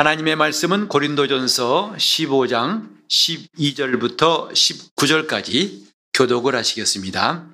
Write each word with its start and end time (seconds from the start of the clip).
하나님의 0.00 0.34
말씀은 0.36 0.88
고린도전서 0.88 1.92
15장 1.98 2.88
12절부터 3.10 4.50
19절까지 4.50 5.82
교독을 6.14 6.54
하시겠습니다. 6.54 7.50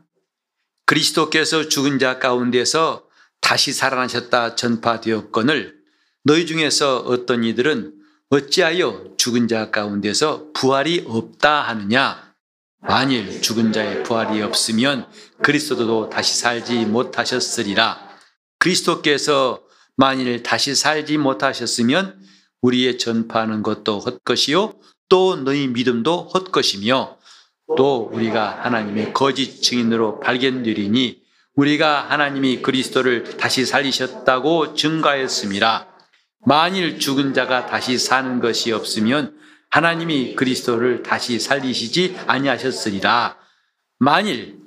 그리스도께서 0.84 1.66
죽은 1.66 1.98
자 1.98 2.20
가운데서 2.20 3.02
다시 3.40 3.72
살아나셨다 3.72 4.54
전파되었거늘 4.54 5.74
너희 6.22 6.46
중에서 6.46 6.98
어떤 6.98 7.42
이들은 7.42 7.94
어찌하여 8.30 9.16
죽은 9.16 9.48
자 9.48 9.72
가운데서 9.72 10.52
부활이 10.54 11.02
없다 11.08 11.62
하느냐? 11.62 12.32
만일 12.78 13.42
죽은 13.42 13.72
자의 13.72 14.04
부활이 14.04 14.40
없으면 14.42 15.08
그리스도도 15.42 16.10
다시 16.10 16.38
살지 16.38 16.86
못하셨으리라. 16.86 18.08
그리스도께서 18.60 19.64
만일 19.96 20.44
다시 20.44 20.76
살지 20.76 21.18
못하셨으면 21.18 22.24
우리의 22.62 22.98
전파하는 22.98 23.62
것도 23.62 23.98
헛것이요 24.00 24.74
또 25.08 25.36
너희 25.36 25.68
믿음도 25.68 26.28
헛것이며 26.34 27.16
또 27.76 28.10
우리가 28.12 28.64
하나님의 28.64 29.12
거짓 29.12 29.62
증인으로 29.62 30.20
발견되리니 30.20 31.22
우리가 31.54 32.10
하나님이 32.10 32.62
그리스도를 32.62 33.36
다시 33.38 33.64
살리셨다고 33.64 34.74
증가했습니다. 34.74 35.88
만일 36.44 36.98
죽은 36.98 37.34
자가 37.34 37.66
다시 37.66 37.98
사는 37.98 38.40
것이 38.40 38.72
없으면 38.72 39.36
하나님이 39.70 40.36
그리스도를 40.36 41.02
다시 41.02 41.40
살리시지 41.40 42.16
아니하셨으리라. 42.26 43.36
만일 43.98 44.58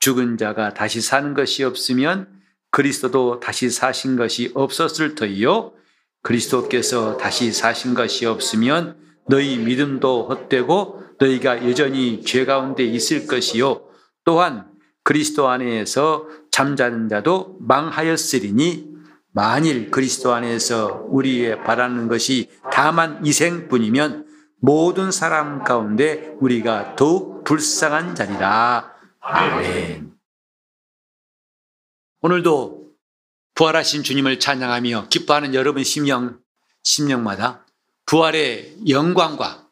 죽은 0.00 0.36
자가 0.36 0.74
다시 0.74 1.00
사는 1.00 1.32
것이 1.32 1.64
없으면 1.64 2.28
그리스도도 2.70 3.40
다시 3.40 3.70
사신 3.70 4.16
것이 4.16 4.50
없었을 4.54 5.14
터이요. 5.14 5.72
그리스도께서 6.22 7.16
다시 7.16 7.52
사신 7.52 7.94
것이 7.94 8.26
없으면 8.26 8.96
너희 9.28 9.58
믿음도 9.58 10.28
헛되고 10.28 11.02
너희가 11.18 11.68
여전히 11.68 12.22
죄 12.22 12.44
가운데 12.44 12.84
있을 12.84 13.26
것이요. 13.26 13.82
또한 14.24 14.70
그리스도 15.04 15.48
안에서 15.48 16.26
잠자는 16.50 17.08
자도 17.08 17.58
망하였으리니 17.60 18.92
만일 19.32 19.90
그리스도 19.90 20.32
안에서 20.32 21.06
우리의 21.08 21.64
바라는 21.64 22.08
것이 22.08 22.50
다만 22.70 23.24
이생뿐이면 23.24 24.26
모든 24.60 25.10
사람 25.10 25.64
가운데 25.64 26.36
우리가 26.38 26.94
더욱 26.94 27.42
불쌍한 27.44 28.14
자리라. 28.14 28.92
아멘. 29.20 30.12
오늘도 32.20 32.81
부활하신 33.54 34.02
주님을 34.02 34.40
찬양하며 34.40 35.08
기뻐하는 35.08 35.54
여러분 35.54 35.84
심령, 35.84 36.40
심령마다 36.82 37.66
부활의 38.06 38.88
영광과 38.88 39.68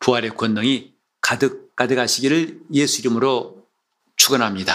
부활의 0.00 0.30
권능이 0.30 0.94
가득 1.20 1.74
가득하시기를 1.76 2.60
예수 2.72 3.00
이름으로 3.00 3.66
축원합니다. 4.16 4.72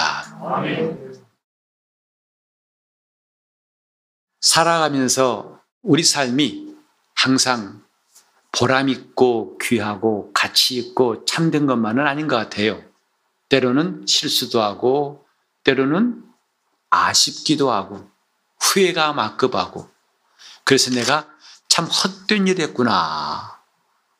살아가면서 4.41 5.61
우리 5.81 6.03
삶이 6.03 6.75
항상 7.15 7.83
보람 8.51 8.89
있고 8.89 9.57
귀하고 9.59 10.31
가치 10.33 10.75
있고 10.77 11.25
참된 11.25 11.65
것만은 11.65 12.05
아닌 12.05 12.27
것 12.27 12.35
같아요. 12.35 12.83
때로는 13.49 14.05
실수도 14.07 14.61
하고 14.61 15.25
때로는 15.63 16.28
아쉽기도 16.89 17.71
하고 17.71 18.09
후회가 18.59 19.13
막급하고 19.13 19.89
그래서 20.63 20.91
내가 20.91 21.27
참 21.67 21.85
헛된 21.85 22.47
일 22.47 22.59
했구나 22.61 23.59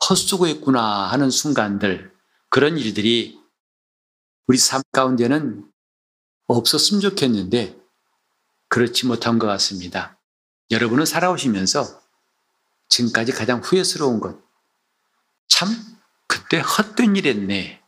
헛수고했구나 0.08 1.08
하는 1.12 1.30
순간들 1.30 2.14
그런 2.50 2.78
일들이 2.78 3.40
우리 4.48 4.58
삶 4.58 4.82
가운데는 4.92 5.70
없었으면 6.48 7.02
좋겠는데 7.02 7.78
그렇지 8.70 9.06
못한 9.06 9.38
것 9.38 9.48
같습니다. 9.48 10.18
여러분은 10.72 11.06
살아오시면서 11.06 12.02
지금까지 12.88 13.32
가장 13.32 13.60
후회스러운 13.60 14.20
것, 14.20 14.40
참 15.48 15.68
그때 16.28 16.60
헛된 16.60 17.16
일 17.16 17.28
했네 17.28 17.82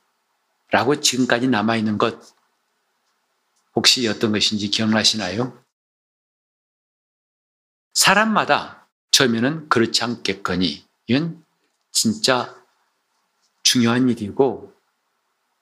라고 0.69 0.99
지금까지 0.99 1.47
남아있는 1.47 1.97
것 1.97 2.19
혹시 3.75 4.07
어떤 4.07 4.31
것인지 4.31 4.69
기억나시나요? 4.69 5.63
사람마다 7.93 8.87
처음에는 9.11 9.69
그렇지 9.69 10.03
않겠거니 10.03 10.87
이건 11.07 11.45
진짜 11.91 12.55
중요한 13.63 14.09
일이고 14.09 14.73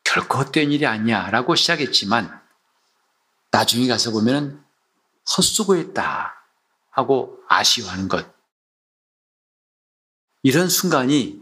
결코 0.04 0.40
헛된 0.40 0.72
일이 0.72 0.86
아니야 0.86 1.30
라고 1.30 1.56
시작했지만 1.56 2.42
나중에 3.52 3.88
가서 3.88 4.12
보면 4.12 4.64
헛수고했다 5.38 6.36
하고 6.92 7.40
아쉬워하는 7.48 8.08
것 8.08 8.32
이런 10.42 10.70
순간이 10.70 11.42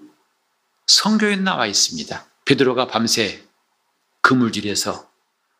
성경에 0.88 1.36
나와 1.36 1.68
있습니다. 1.68 2.26
베드로가 2.46 2.88
밤새 2.88 3.46
그물질에서 4.22 5.07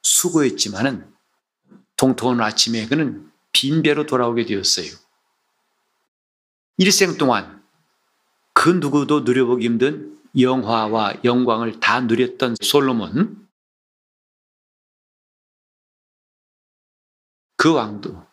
수고했지만은 0.08 1.14
동통한 1.98 2.40
아침에 2.40 2.88
그는 2.88 3.30
빈배로 3.52 4.06
돌아오게 4.06 4.46
되었어요. 4.46 4.88
일생 6.78 7.18
동안 7.18 7.62
그 8.54 8.70
누구도 8.70 9.22
누려보기 9.22 9.66
힘든 9.66 10.18
영화와 10.40 11.16
영광을 11.26 11.80
다 11.82 12.00
누렸던 12.00 12.56
솔로몬, 12.62 13.48
그 17.58 17.74
왕도 17.74 18.26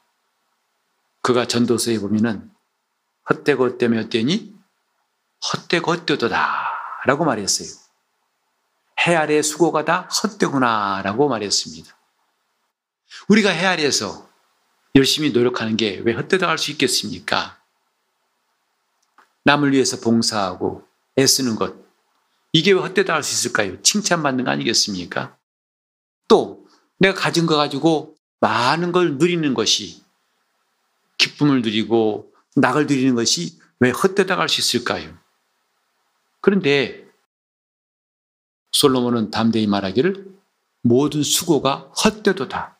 그가 1.22 1.46
전도서에 1.46 1.98
보면은 1.98 2.52
헛되고 3.28 3.64
헛되며 3.64 4.02
헛되니 4.02 4.54
헛되고 5.52 5.92
헛되도다 5.92 6.70
라고 7.06 7.24
말했어요. 7.24 7.84
해 9.06 9.15
아래 9.15 9.43
수고가 9.43 9.84
다 9.84 10.03
헛되구나 10.03 11.03
라고 11.03 11.28
말했습니다. 11.28 11.97
우리가 13.28 13.50
해 13.50 13.66
아래에서 13.66 14.28
열심히 14.94 15.31
노력하는 15.32 15.77
게 15.77 16.00
왜 16.05 16.12
헛되다 16.15 16.49
할 16.49 16.59
수 16.59 16.71
있겠습니까? 16.72 17.59
남을 19.44 19.72
위해서 19.72 20.00
봉사하고 20.00 20.87
애쓰는 21.19 21.56
것. 21.56 21.75
이게 22.53 22.72
왜 22.72 22.81
헛되다 22.81 23.12
할 23.15 23.22
수 23.22 23.33
있을까요? 23.34 23.81
칭찬받는 23.83 24.44
거 24.44 24.50
아니겠습니까? 24.50 25.37
또 26.28 26.66
내가 26.99 27.15
가진 27.19 27.44
거 27.47 27.56
가지고 27.56 28.15
많은 28.41 28.93
걸 28.93 29.19
누리는 29.19 29.53
것이 29.54 30.03
기쁨을 31.19 31.62
누리고 31.62 32.33
낙을 32.56 32.87
누리는 32.87 33.15
것이 33.15 33.59
왜 33.81 33.91
헛되다 33.91 34.38
할 34.38 34.49
수 34.49 34.60
있을까요? 34.60 35.12
그런데 36.41 37.03
솔로몬은 38.74 39.30
담대히 39.30 39.66
말하기를 39.66 40.26
모든 40.82 41.22
수고가 41.22 41.92
헛되도다. 42.04 42.76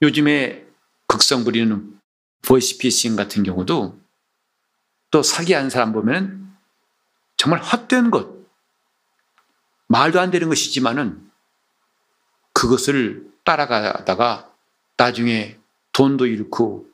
요즘에 0.00 0.66
극성 1.06 1.44
부리는 1.44 2.00
보이스피싱 2.42 3.16
같은 3.16 3.42
경우도 3.42 4.00
또 5.10 5.22
사기한 5.22 5.68
사람 5.68 5.92
보면 5.92 6.56
정말 7.36 7.60
헛된 7.60 8.10
것, 8.10 8.30
말도 9.88 10.20
안 10.20 10.30
되는 10.30 10.48
것이지만은 10.48 11.30
그것을 12.52 13.30
따라가다가 13.44 14.54
나중에 14.96 15.58
돈도 15.92 16.26
잃고 16.26 16.86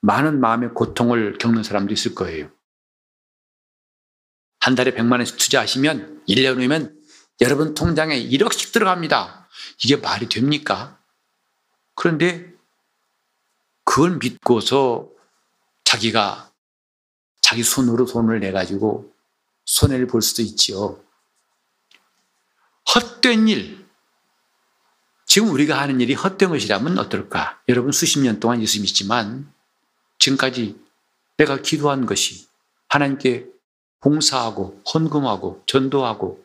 많은 0.00 0.40
마음의 0.40 0.70
고통을 0.70 1.36
겪는 1.38 1.62
사람도 1.62 1.92
있을 1.92 2.14
거예요. 2.14 2.50
한 4.60 4.74
달에 4.74 4.92
100만 4.92 5.12
원씩 5.12 5.38
투자하시면 5.38 6.24
1년 6.28 6.56
후면 6.56 7.00
여러분 7.40 7.74
통장에 7.74 8.22
1억씩 8.22 8.72
들어갑니다. 8.72 9.48
이게 9.82 9.96
말이 9.96 10.28
됩니까? 10.28 10.98
그런데 11.94 12.52
그걸 13.84 14.18
믿고서 14.18 15.08
자기가 15.84 16.52
자기 17.40 17.62
손으로 17.62 18.04
돈을 18.04 18.40
내가지고 18.40 19.12
손해를 19.64 20.06
볼 20.06 20.22
수도 20.22 20.42
있지요. 20.42 21.02
헛된 22.94 23.48
일. 23.48 23.86
지금 25.26 25.50
우리가 25.50 25.80
하는 25.80 26.00
일이 26.00 26.14
헛된 26.14 26.50
것이라면 26.50 26.98
어떨까? 26.98 27.60
여러분 27.68 27.92
수십 27.92 28.18
년 28.18 28.40
동안 28.40 28.60
예수 28.62 28.80
믿지만 28.80 29.52
지금까지 30.18 30.78
내가 31.36 31.56
기도한 31.56 32.04
것이 32.04 32.46
하나님께 32.88 33.46
봉사하고 34.00 34.82
헌금하고 34.92 35.62
전도하고 35.66 36.44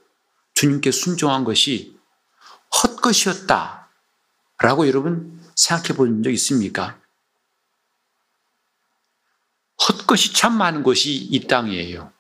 주님께 0.54 0.92
순종한 0.92 1.44
것이 1.44 1.98
헛것이었다. 2.84 3.90
라고 4.60 4.88
여러분 4.88 5.42
생각해 5.56 5.96
본 5.98 6.24
적 6.24 6.32
있습니까? 6.32 7.00
헛것이 9.88 10.34
참 10.34 10.58
많은 10.58 10.84
곳이 10.84 11.14
이 11.14 11.48
땅이에요. 11.48 12.12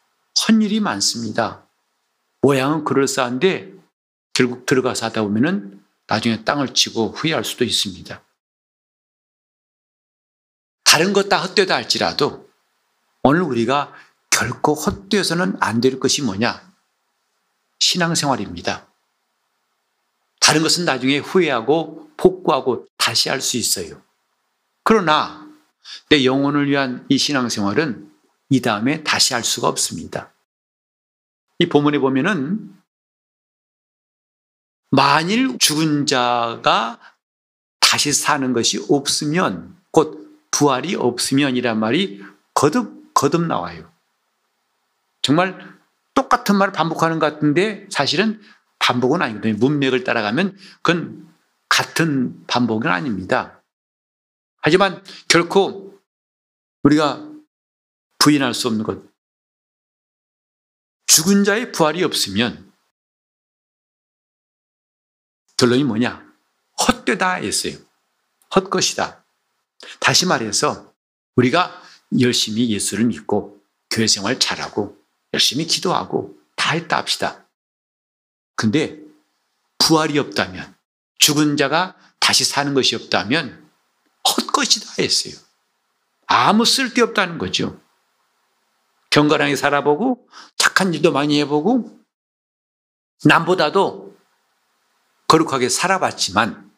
헛일이 0.47 0.79
많습니다. 0.81 1.65
모양은 2.41 2.83
그럴싸한데 2.83 3.73
결국 4.33 4.65
들어가서 4.65 5.05
하다 5.07 5.23
보면은 5.23 5.83
나중에 6.07 6.43
땅을 6.43 6.73
치고 6.73 7.11
후회할 7.13 7.43
수도 7.45 7.63
있습니다. 7.63 8.21
다른 10.83 11.13
것 11.13 11.29
다 11.29 11.41
헛되다 11.41 11.73
할지라도 11.75 12.47
오늘 13.23 13.41
우리가 13.41 13.93
결코 14.35 14.73
헛되어서는 14.73 15.55
안 15.61 15.79
될 15.79 15.97
것이 15.97 16.21
뭐냐? 16.21 16.61
신앙생활입니다. 17.79 18.85
다른 20.41 20.61
것은 20.61 20.83
나중에 20.83 21.19
후회하고 21.19 22.11
복구하고 22.17 22.85
다시 22.97 23.29
할 23.29 23.39
수 23.39 23.55
있어요. 23.55 24.01
그러나 24.83 25.47
내 26.09 26.25
영혼을 26.25 26.69
위한 26.69 27.05
이 27.07 27.17
신앙생활은 27.17 28.11
이 28.49 28.59
다음에 28.59 29.03
다시 29.03 29.33
할 29.33 29.43
수가 29.43 29.69
없습니다. 29.69 30.33
이 31.59 31.69
본문에 31.69 31.99
보면은 31.99 32.75
만일 34.91 35.57
죽은 35.57 36.05
자가 36.07 36.99
다시 37.79 38.11
사는 38.11 38.51
것이 38.51 38.85
없으면 38.89 39.77
곧 39.91 40.37
부활이 40.51 40.95
없으면이란 40.95 41.79
말이 41.79 42.21
거듭 42.53 43.13
거듭 43.13 43.45
나와요. 43.45 43.94
정말 45.25 45.57
똑같은 46.13 46.55
말을 46.55 46.71
반복하는 46.71 47.17
것 47.17 47.33
같은데 47.33 47.87
사실은 47.89 48.39
반복은 48.77 49.23
아니거든요. 49.23 49.55
문맥을 49.55 50.03
따라가면 50.03 50.55
그건 50.83 51.35
같은 51.67 52.45
반복은 52.45 52.91
아닙니다. 52.91 53.63
하지만 54.61 55.03
결코 55.27 55.99
우리가 56.83 57.27
부인할 58.19 58.53
수 58.53 58.67
없는 58.67 58.83
것. 58.83 59.01
죽은 61.07 61.43
자의 61.43 61.71
부활이 61.71 62.03
없으면 62.03 62.71
결론이 65.57 65.85
뭐냐? 65.85 66.23
헛되다 66.87 67.33
했어요. 67.37 67.79
헛것이다. 68.55 69.25
다시 69.99 70.27
말해서 70.27 70.93
우리가 71.35 71.81
열심히 72.19 72.69
예수를 72.69 73.05
믿고 73.05 73.59
교회 73.89 74.05
생활 74.05 74.39
잘하고 74.39 75.03
열심히 75.35 75.65
기도하고 75.65 76.37
다 76.55 76.71
했다 76.71 76.97
합시다. 76.97 77.45
근데 78.55 78.97
부활이 79.77 80.17
없다면 80.17 80.73
죽은 81.19 81.57
자가 81.57 81.97
다시 82.21 82.45
사는 82.45 82.73
것이 82.73 82.95
없다면 82.95 83.69
헛것이다 84.27 85.03
했어요. 85.03 85.35
아무 86.25 86.63
쓸데없다는 86.63 87.37
거죠. 87.37 87.79
경건하게 89.09 89.57
살아보고 89.57 90.25
착한 90.57 90.93
일도 90.93 91.11
많이 91.11 91.39
해보고 91.41 91.99
남보다도 93.25 94.15
거룩하게 95.27 95.67
살아봤지만 95.67 96.71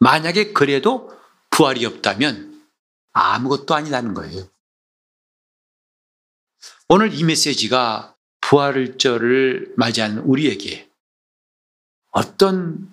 만약에 0.00 0.52
그래도 0.52 1.16
부활이 1.50 1.86
없다면 1.86 2.68
아무것도 3.12 3.74
아니라는 3.76 4.14
거예요. 4.14 4.48
오늘 6.94 7.14
이 7.14 7.24
메시지가 7.24 8.14
부활절을 8.42 9.72
맞이하는 9.78 10.18
우리에게 10.24 10.90
어떤 12.10 12.92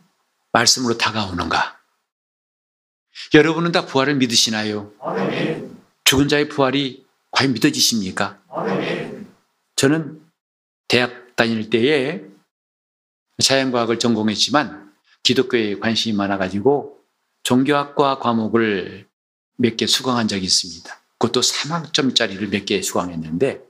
말씀으로 0.54 0.98
다가오는가? 0.98 1.78
여러분은 3.34 3.74
다 3.74 3.86
부활을 3.86 4.16
믿으시나요? 4.16 4.94
아멘. 5.02 5.78
죽은 6.06 6.30
자의 6.30 6.48
부활이 6.48 7.06
과연 7.32 7.52
믿어지십니까? 7.52 8.42
아멘. 8.48 9.28
저는 9.76 10.22
대학 10.88 11.36
다닐 11.36 11.70
때에 11.70 12.24
자연과학을 13.44 14.00
전공했지만 14.00 14.94
기독교에 15.24 15.78
관심이 15.78 16.16
많아가지고 16.16 17.02
종교학과 17.44 18.20
과목을 18.20 19.10
몇 19.58 19.76
개 19.76 19.88
수강한 19.88 20.30
적이 20.30 20.46
있습니다. 20.46 21.02
그것도 21.18 21.42
3학점짜리를 21.42 22.48
몇 22.50 22.64
개 22.64 22.82
수강했는데 22.82 23.68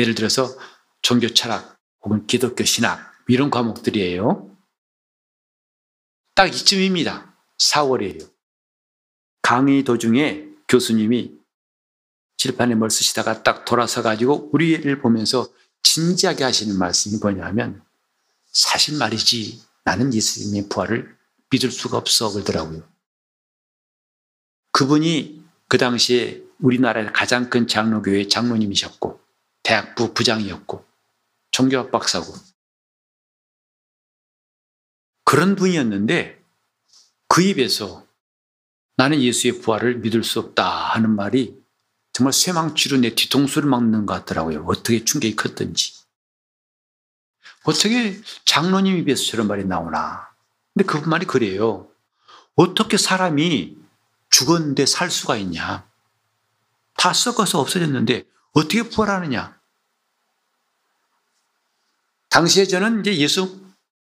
예를 0.00 0.14
들어서 0.14 0.56
종교 1.02 1.28
철학 1.28 1.78
혹은 2.02 2.26
기독교 2.26 2.64
신학 2.64 3.12
이런 3.28 3.50
과목들이에요. 3.50 4.56
딱 6.34 6.46
이쯤입니다. 6.46 7.36
4월이에요. 7.58 8.30
강의 9.42 9.84
도중에 9.84 10.46
교수님이 10.68 11.38
칠판에 12.38 12.74
뭘 12.76 12.90
쓰시다가 12.90 13.42
딱 13.42 13.66
돌아서 13.66 14.02
가지고 14.02 14.48
우리를 14.52 15.00
보면서 15.02 15.48
진지하게 15.82 16.44
하시는 16.44 16.78
말씀이 16.78 17.18
뭐냐면 17.20 17.82
사실 18.46 18.96
말이지 18.96 19.62
나는 19.84 20.14
예수님의 20.14 20.68
부활을 20.70 21.14
믿을 21.50 21.70
수가 21.70 21.98
없어 21.98 22.32
그러더라고요. 22.32 22.88
그분이 24.72 25.44
그 25.68 25.76
당시에 25.76 26.42
우리나라의 26.60 27.12
가장 27.12 27.50
큰 27.50 27.66
장로교회 27.66 28.28
장로님이셨고 28.28 29.19
대학부 29.70 30.12
부장이었고 30.14 30.84
종교학 31.52 31.92
박사고 31.92 32.34
그런 35.22 35.54
분이었는데 35.54 36.44
그 37.28 37.40
입에서 37.40 38.04
나는 38.96 39.22
예수의 39.22 39.60
부활을 39.60 39.98
믿을 39.98 40.24
수 40.24 40.40
없다 40.40 40.68
하는 40.68 41.14
말이 41.14 41.56
정말 42.12 42.32
쇠망치로 42.32 42.96
내 42.96 43.14
뒤통수를 43.14 43.70
막는 43.70 44.06
것 44.06 44.14
같더라고요. 44.14 44.64
어떻게 44.66 45.04
충격이 45.04 45.36
컸던지. 45.36 46.02
어떻게 47.62 48.20
장로님 48.46 48.96
입에서 48.96 49.22
저런 49.22 49.46
말이 49.46 49.64
나오나. 49.64 50.34
근데 50.74 50.84
그 50.84 50.96
말이 51.08 51.26
그래요. 51.26 51.88
어떻게 52.56 52.96
사람이 52.96 53.76
죽었는데 54.30 54.84
살 54.86 55.12
수가 55.12 55.36
있냐. 55.36 55.88
다 56.96 57.12
썩어서 57.12 57.60
없어졌는데 57.60 58.24
어떻게 58.52 58.82
부활하느냐. 58.82 59.59
당시에 62.30 62.66
저는 62.66 63.00
이제 63.00 63.16
예수 63.18 63.60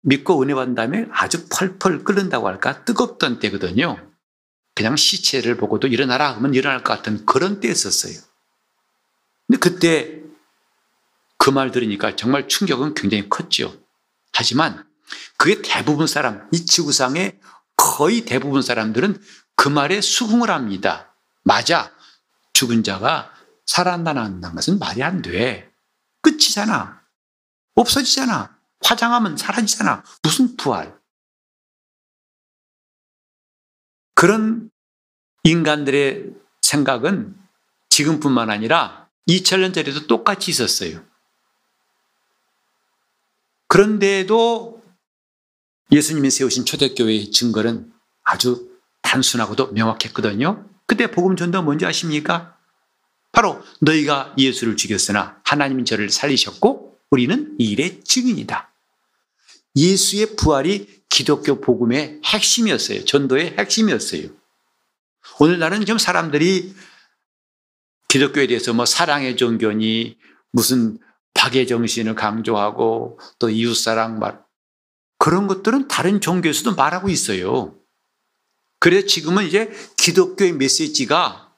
믿고 0.02 0.40
은혜 0.42 0.54
받은 0.54 0.74
다음에 0.74 1.06
아주 1.10 1.46
펄펄 1.48 2.04
끓는다고 2.04 2.48
할까 2.48 2.84
뜨겁던 2.84 3.38
때거든요. 3.38 3.98
그냥 4.74 4.96
시체를 4.96 5.56
보고도 5.56 5.88
일어나라 5.88 6.34
하면 6.36 6.54
일어날 6.54 6.82
것 6.82 6.94
같은 6.94 7.26
그런 7.26 7.60
때였었어요. 7.60 8.14
근데 9.46 9.58
그때 9.58 10.20
그 11.36 11.50
말 11.50 11.70
들으니까 11.70 12.16
정말 12.16 12.48
충격은 12.48 12.94
굉장히 12.94 13.28
컸죠. 13.28 13.74
하지만 14.32 14.86
그게 15.38 15.62
대부분 15.62 16.06
사람, 16.06 16.46
이 16.52 16.66
지구상의 16.66 17.40
거의 17.76 18.26
대부분 18.26 18.62
사람들은 18.62 19.20
그 19.56 19.68
말에 19.68 20.00
수긍을 20.00 20.50
합니다. 20.50 21.14
맞아. 21.42 21.92
죽은 22.52 22.84
자가 22.84 23.32
살아난다는 23.64 24.54
것은 24.54 24.78
말이 24.78 25.02
안 25.02 25.22
돼. 25.22 25.70
끝이잖아. 26.20 26.99
없어지잖아. 27.80 28.56
화장하면 28.82 29.36
사라지잖아. 29.36 30.04
무슨 30.22 30.56
부활? 30.56 30.98
그런 34.14 34.70
인간들의 35.44 36.30
생각은 36.62 37.36
지금뿐만 37.88 38.50
아니라 38.50 39.08
2000년 39.28 39.74
전에도 39.74 40.06
똑같이 40.06 40.50
있었어요. 40.50 41.02
그런데도 43.68 44.82
예수님이 45.92 46.30
세우신 46.30 46.64
초대교회의 46.64 47.30
증거는 47.30 47.92
아주 48.22 48.68
단순하고도 49.02 49.72
명확했거든요. 49.72 50.68
그때 50.86 51.10
복음 51.10 51.36
전도 51.36 51.62
뭔지 51.62 51.86
아십니까? 51.86 52.56
바로 53.32 53.62
너희가 53.80 54.34
예수를 54.36 54.76
죽였으나 54.76 55.40
하나님이 55.44 55.84
저를 55.84 56.10
살리셨고 56.10 56.89
우리는 57.10 57.56
이 57.58 57.72
일의 57.72 58.02
증인이다. 58.02 58.72
예수의 59.76 60.36
부활이 60.36 61.02
기독교 61.08 61.60
복음의 61.60 62.20
핵심이었어요. 62.24 63.04
전도의 63.04 63.56
핵심이었어요. 63.58 64.28
오늘날은 65.38 65.80
지금 65.80 65.98
사람들이 65.98 66.74
기독교에 68.08 68.46
대해서 68.46 68.72
뭐 68.72 68.86
사랑의 68.86 69.36
종교니 69.36 70.18
무슨 70.50 70.98
박의 71.34 71.66
정신을 71.66 72.14
강조하고 72.14 73.18
또 73.38 73.50
이웃사랑 73.50 74.18
말 74.18 74.40
그런 75.18 75.46
것들은 75.46 75.88
다른 75.88 76.20
종교에서도 76.20 76.74
말하고 76.74 77.08
있어요. 77.08 77.76
그래서 78.78 79.06
지금은 79.06 79.46
이제 79.46 79.70
기독교의 79.96 80.52
메시지가 80.52 81.54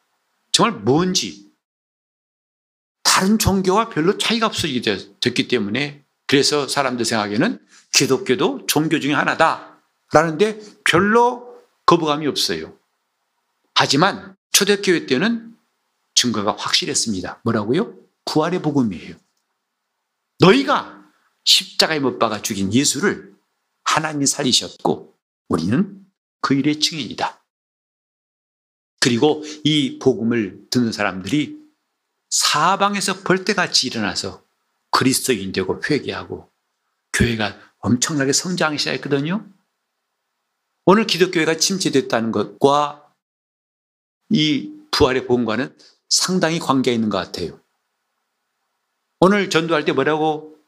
정말 0.50 0.80
뭔지 0.80 1.51
다른 3.12 3.38
종교와 3.38 3.90
별로 3.90 4.16
차이가 4.16 4.46
없어지게 4.46 5.20
됐기 5.20 5.46
때문에 5.46 6.02
그래서 6.26 6.66
사람들 6.66 7.04
생각에는 7.04 7.58
기독교도 7.92 8.64
종교 8.64 9.00
중에 9.00 9.12
하나다. 9.12 9.82
라는데 10.14 10.58
별로 10.82 11.60
거부감이 11.84 12.26
없어요. 12.26 12.74
하지만 13.74 14.34
초대교회 14.52 15.04
때는 15.04 15.54
증거가 16.14 16.56
확실했습니다. 16.56 17.42
뭐라고요? 17.44 17.94
부활의 18.24 18.62
복음이에요. 18.62 19.14
너희가 20.38 21.04
십자가에 21.44 21.98
못 21.98 22.18
박아 22.18 22.40
죽인 22.40 22.72
예수를 22.72 23.34
하나님이 23.84 24.26
살리셨고 24.26 25.14
우리는 25.48 26.02
그 26.40 26.54
일의 26.54 26.80
증인이다. 26.80 27.44
그리고 29.00 29.42
이 29.64 29.98
복음을 29.98 30.62
듣는 30.70 30.92
사람들이 30.92 31.61
사방에서 32.32 33.20
벌떼같이 33.24 33.88
일어나서 33.88 34.42
그리스도인 34.90 35.52
되고 35.52 35.82
회개하고 35.84 36.50
교회가 37.12 37.58
엄청나게 37.80 38.32
성장하기 38.32 38.78
시작했거든요. 38.78 39.46
오늘 40.86 41.06
기독교회가 41.06 41.58
침체됐다는 41.58 42.32
것과 42.32 43.06
이 44.30 44.72
부활의 44.92 45.26
복음과는 45.26 45.76
상당히 46.08 46.58
관계가 46.58 46.94
있는 46.94 47.10
것 47.10 47.18
같아요. 47.18 47.60
오늘 49.20 49.50
전도할 49.50 49.84
때 49.84 49.92
뭐라고 49.92 50.58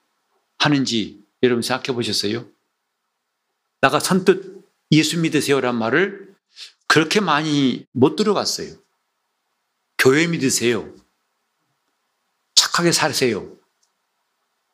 하는지 0.59 1.25
여러분 1.43 1.63
생각해 1.63 1.95
보셨어요? 1.97 2.47
나가 3.81 4.01
선뜻 4.01 4.69
예수 4.93 5.19
믿으세요란 5.19 5.77
말을 5.77 6.35
그렇게 6.89 7.21
많이 7.21 7.87
못 7.93 8.17
들어봤어요. 8.17 8.77
교회 9.97 10.27
믿으세요. 10.27 11.04
착하게 12.75 12.91
살세요. 12.93 13.57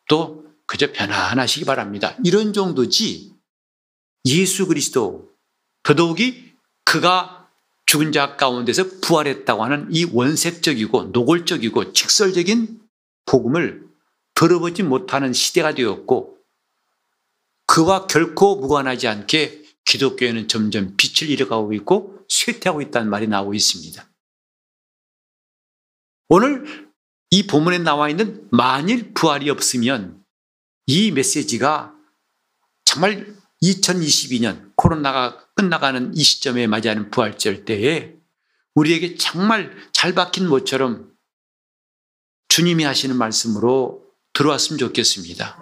또 0.09 0.47
그저 0.67 0.93
편안하시기 0.93 1.67
바랍니다. 1.67 2.17
이런 2.25 2.53
정도지 2.53 3.35
예수 4.25 4.67
그리스도 4.67 5.31
더더욱이 5.83 6.53
그가 6.85 7.49
죽은 7.87 8.13
자 8.13 8.37
가운데서 8.37 9.01
부활했다고 9.03 9.65
하는 9.65 9.89
이 9.91 10.05
원색적이고 10.05 11.05
노골적이고 11.05 11.93
직설적인 11.93 12.81
복음을 13.27 13.87
들어보지 14.35 14.83
못하는 14.83 15.33
시대가 15.33 15.75
되었고 15.75 16.39
그와 17.67 18.07
결코 18.07 18.57
무관하지 18.57 19.09
않게 19.09 19.65
기독교회는 19.85 20.49
점점 20.49 20.97
빛을 20.97 21.31
잃어가고 21.31 21.73
있고 21.75 22.25
쇠퇴하고 22.29 22.81
있다는 22.81 23.11
말이 23.11 23.27
나오고 23.27 23.55
있습니다. 23.55 24.09
오늘 26.29 26.90
이 27.31 27.47
본문에 27.47 27.79
나와 27.79 28.09
있는 28.09 28.49
만일 28.51 29.15
부활이 29.15 29.49
없으면 29.51 30.25
이 30.87 31.13
메시지가 31.13 31.95
정말 32.85 33.35
2022년 33.63 34.73
코로나가 34.75 35.47
끝나가는 35.55 36.13
이 36.17 36.23
시점에 36.23 36.67
맞이하는 36.67 37.11
부활절 37.11 37.65
때에 37.65 38.17
우리에게 38.75 39.17
정말 39.17 39.77
잘 39.93 40.15
박힌 40.15 40.49
모처럼 40.49 41.13
주님이 42.49 42.83
하시는 42.83 43.17
말씀으로 43.17 44.05
들어왔으면 44.33 44.79
좋겠습니다. 44.79 45.57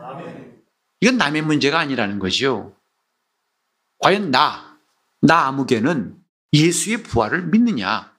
이건 1.00 1.18
남의 1.18 1.42
문제가 1.42 1.78
아니라는 1.80 2.18
거죠. 2.18 2.75
과연 3.98 4.30
나, 4.30 4.78
나 5.20 5.46
아무개는 5.46 6.16
예수의 6.52 7.02
부활을 7.02 7.42
믿느냐? 7.48 8.16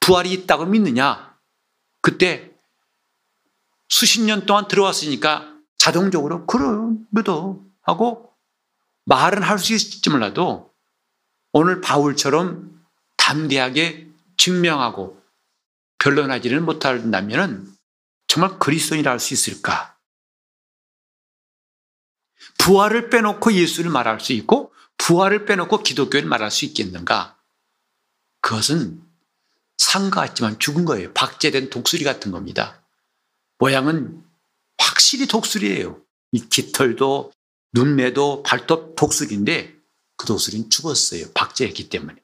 부활이 0.00 0.32
있다고 0.32 0.64
믿느냐? 0.66 1.36
그때 2.00 2.53
수십 3.94 4.22
년 4.22 4.44
동안 4.44 4.66
들어왔으니까 4.66 5.56
자동적으로 5.78 6.46
그럼 6.46 7.06
믿어 7.10 7.60
하고 7.80 8.34
말은 9.04 9.44
할 9.44 9.56
수 9.56 9.72
있을지 9.72 10.10
몰라도 10.10 10.74
오늘 11.52 11.80
바울처럼 11.80 12.84
담대하게 13.16 14.08
증명하고 14.36 15.22
변론하지는 16.00 16.64
못한다면 16.64 17.72
정말 18.26 18.58
그리스도인이라 18.58 19.12
할 19.12 19.20
수 19.20 19.32
있을까? 19.32 19.96
부활을 22.58 23.10
빼놓고 23.10 23.52
예수를 23.52 23.92
말할 23.92 24.18
수 24.18 24.32
있고 24.32 24.74
부활을 24.98 25.44
빼놓고 25.44 25.84
기독교를 25.84 26.28
말할 26.28 26.50
수 26.50 26.64
있겠는가? 26.64 27.38
그것은 28.40 29.00
상과 29.76 30.22
같지만 30.22 30.58
죽은 30.58 30.84
거예요. 30.84 31.12
박제된 31.12 31.70
독수리 31.70 32.02
같은 32.02 32.32
겁니다. 32.32 32.83
모양은 33.64 34.22
확실히 34.76 35.26
독수리예요. 35.26 35.98
이 36.32 36.48
깃털도 36.50 37.32
눈매도 37.72 38.42
발톱 38.42 38.94
독수리인데 38.94 39.74
그 40.18 40.26
독수리는 40.26 40.68
죽었어요. 40.68 41.32
박제했기 41.32 41.88
때문에. 41.88 42.22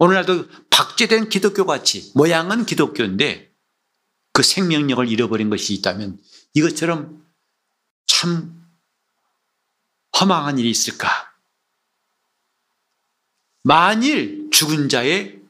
오늘날도 0.00 0.48
박제된 0.68 1.30
기독교 1.30 1.64
같이 1.64 2.12
모양은 2.14 2.66
기독교인데 2.66 3.54
그 4.34 4.42
생명력을 4.42 5.08
잃어버린 5.08 5.48
것이 5.48 5.72
있다면 5.72 6.22
이것처럼 6.52 7.26
참 8.04 8.68
허망한 10.20 10.58
일이 10.58 10.68
있을까? 10.68 11.08
만일 13.62 14.50
죽은 14.50 14.90
자의 14.90 15.40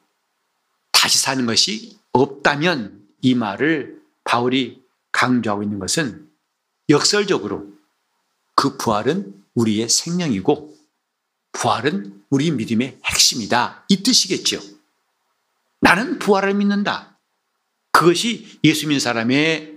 다시 0.93 1.19
사는 1.19 1.45
것이 1.47 1.99
없다면 2.13 3.09
이 3.23 3.35
말을 3.35 4.04
바울이 4.25 4.83
강조하고 5.13 5.63
있는 5.63 5.79
것은 5.79 6.29
역설적으로 6.89 7.73
그 8.57 8.77
부활은 8.77 9.43
우리의 9.55 9.89
생명이고 9.89 10.77
부활은 11.53 12.25
우리 12.31 12.51
믿음의 12.51 12.99
핵심이다. 13.05 13.87
이 13.89 14.03
뜻이겠죠. 14.03 14.61
나는 15.81 16.19
부활을 16.19 16.55
믿는다. 16.55 17.19
그것이 17.93 18.59
예수 18.65 18.87
믿는 18.87 18.99
사람의 19.01 19.75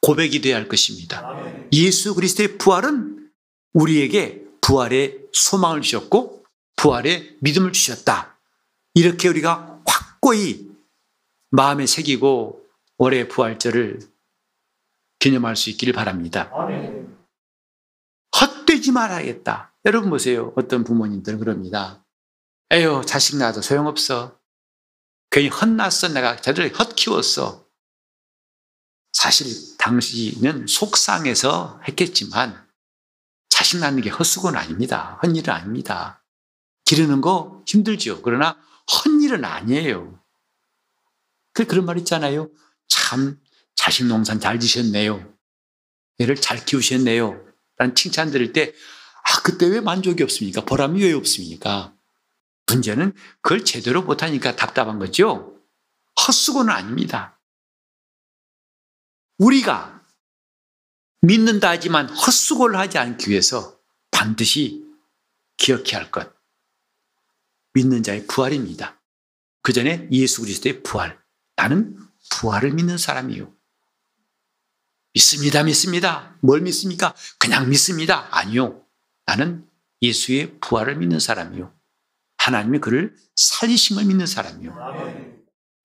고백이 0.00 0.40
되어야 0.40 0.56
할 0.56 0.68
것입니다. 0.68 1.36
예수 1.72 2.14
그리스도의 2.14 2.56
부활은 2.56 3.30
우리에게 3.74 4.44
부활의 4.62 5.18
소망을 5.32 5.82
주셨고 5.82 6.44
부활의 6.76 7.36
믿음을 7.40 7.72
주셨다. 7.72 8.38
이렇게 8.94 9.28
우리가 9.28 9.82
확고히 9.86 10.70
마음에 11.50 11.86
새기고 11.86 12.64
올해 13.00 13.26
부활절을 13.28 13.98
기념할 15.20 15.56
수 15.56 15.70
있기를 15.70 15.94
바랍니다. 15.94 16.52
헛되지 18.38 18.92
말아야겠다. 18.92 19.74
여러분 19.86 20.10
보세요. 20.10 20.52
어떤 20.54 20.84
부모님들은 20.84 21.38
그럽니다. 21.38 22.04
에휴, 22.70 23.02
자식 23.06 23.38
낳아도 23.38 23.62
소용없어. 23.62 24.38
괜히 25.30 25.48
헛났어. 25.48 26.08
내가 26.08 26.36
제대로 26.36 26.68
헛 26.76 26.94
키웠어. 26.94 27.66
사실 29.14 29.78
당시는 29.78 30.66
속상해서 30.66 31.80
했겠지만 31.88 32.68
자식 33.48 33.78
낳는 33.78 34.02
게 34.02 34.10
헛수고는 34.10 34.58
아닙니다. 34.58 35.18
헛일은 35.22 35.54
아닙니다. 35.54 36.22
기르는 36.84 37.22
거 37.22 37.64
힘들죠. 37.66 38.20
그러나 38.20 38.60
헛일은 38.92 39.42
아니에요. 39.42 40.22
그 41.54 41.64
그런 41.64 41.86
말 41.86 41.96
있잖아요. 41.96 42.50
참 42.90 43.40
자식 43.74 44.04
농산 44.04 44.38
잘 44.40 44.60
지셨네요. 44.60 45.34
애를 46.18 46.36
잘 46.36 46.62
키우셨네요. 46.64 47.46
라는 47.78 47.94
칭찬 47.94 48.30
들을 48.30 48.52
때, 48.52 48.74
아, 49.22 49.40
그때 49.42 49.66
왜 49.66 49.80
만족이 49.80 50.22
없습니까? 50.22 50.66
보람이 50.66 51.02
왜 51.02 51.14
없습니까? 51.14 51.96
문제는 52.66 53.14
그걸 53.40 53.64
제대로 53.64 54.02
못하니까 54.02 54.54
답답한 54.54 54.98
거죠? 54.98 55.58
헛수고는 56.26 56.72
아닙니다. 56.72 57.40
우리가 59.38 60.04
믿는다 61.22 61.70
하지만 61.70 62.08
헛수고를 62.08 62.78
하지 62.78 62.98
않기 62.98 63.30
위해서 63.30 63.78
반드시 64.10 64.84
기억해야 65.56 66.00
할 66.00 66.10
것. 66.10 66.30
믿는 67.72 68.02
자의 68.02 68.26
부활입니다. 68.26 69.00
그 69.62 69.72
전에 69.72 70.08
예수 70.10 70.42
그리스도의 70.42 70.82
부활. 70.82 71.18
나는 71.56 71.96
부활을 72.30 72.72
믿는 72.72 72.96
사람이요. 72.96 73.52
믿습니다, 75.14 75.62
믿습니다. 75.62 76.36
뭘 76.40 76.60
믿습니까? 76.62 77.14
그냥 77.38 77.68
믿습니다. 77.68 78.28
아니요. 78.30 78.84
나는 79.26 79.68
예수의 80.00 80.58
부활을 80.60 80.96
믿는 80.96 81.20
사람이요. 81.20 81.74
하나님이 82.38 82.78
그를 82.78 83.14
살리심을 83.36 84.04
믿는 84.06 84.26
사람이요. 84.26 84.74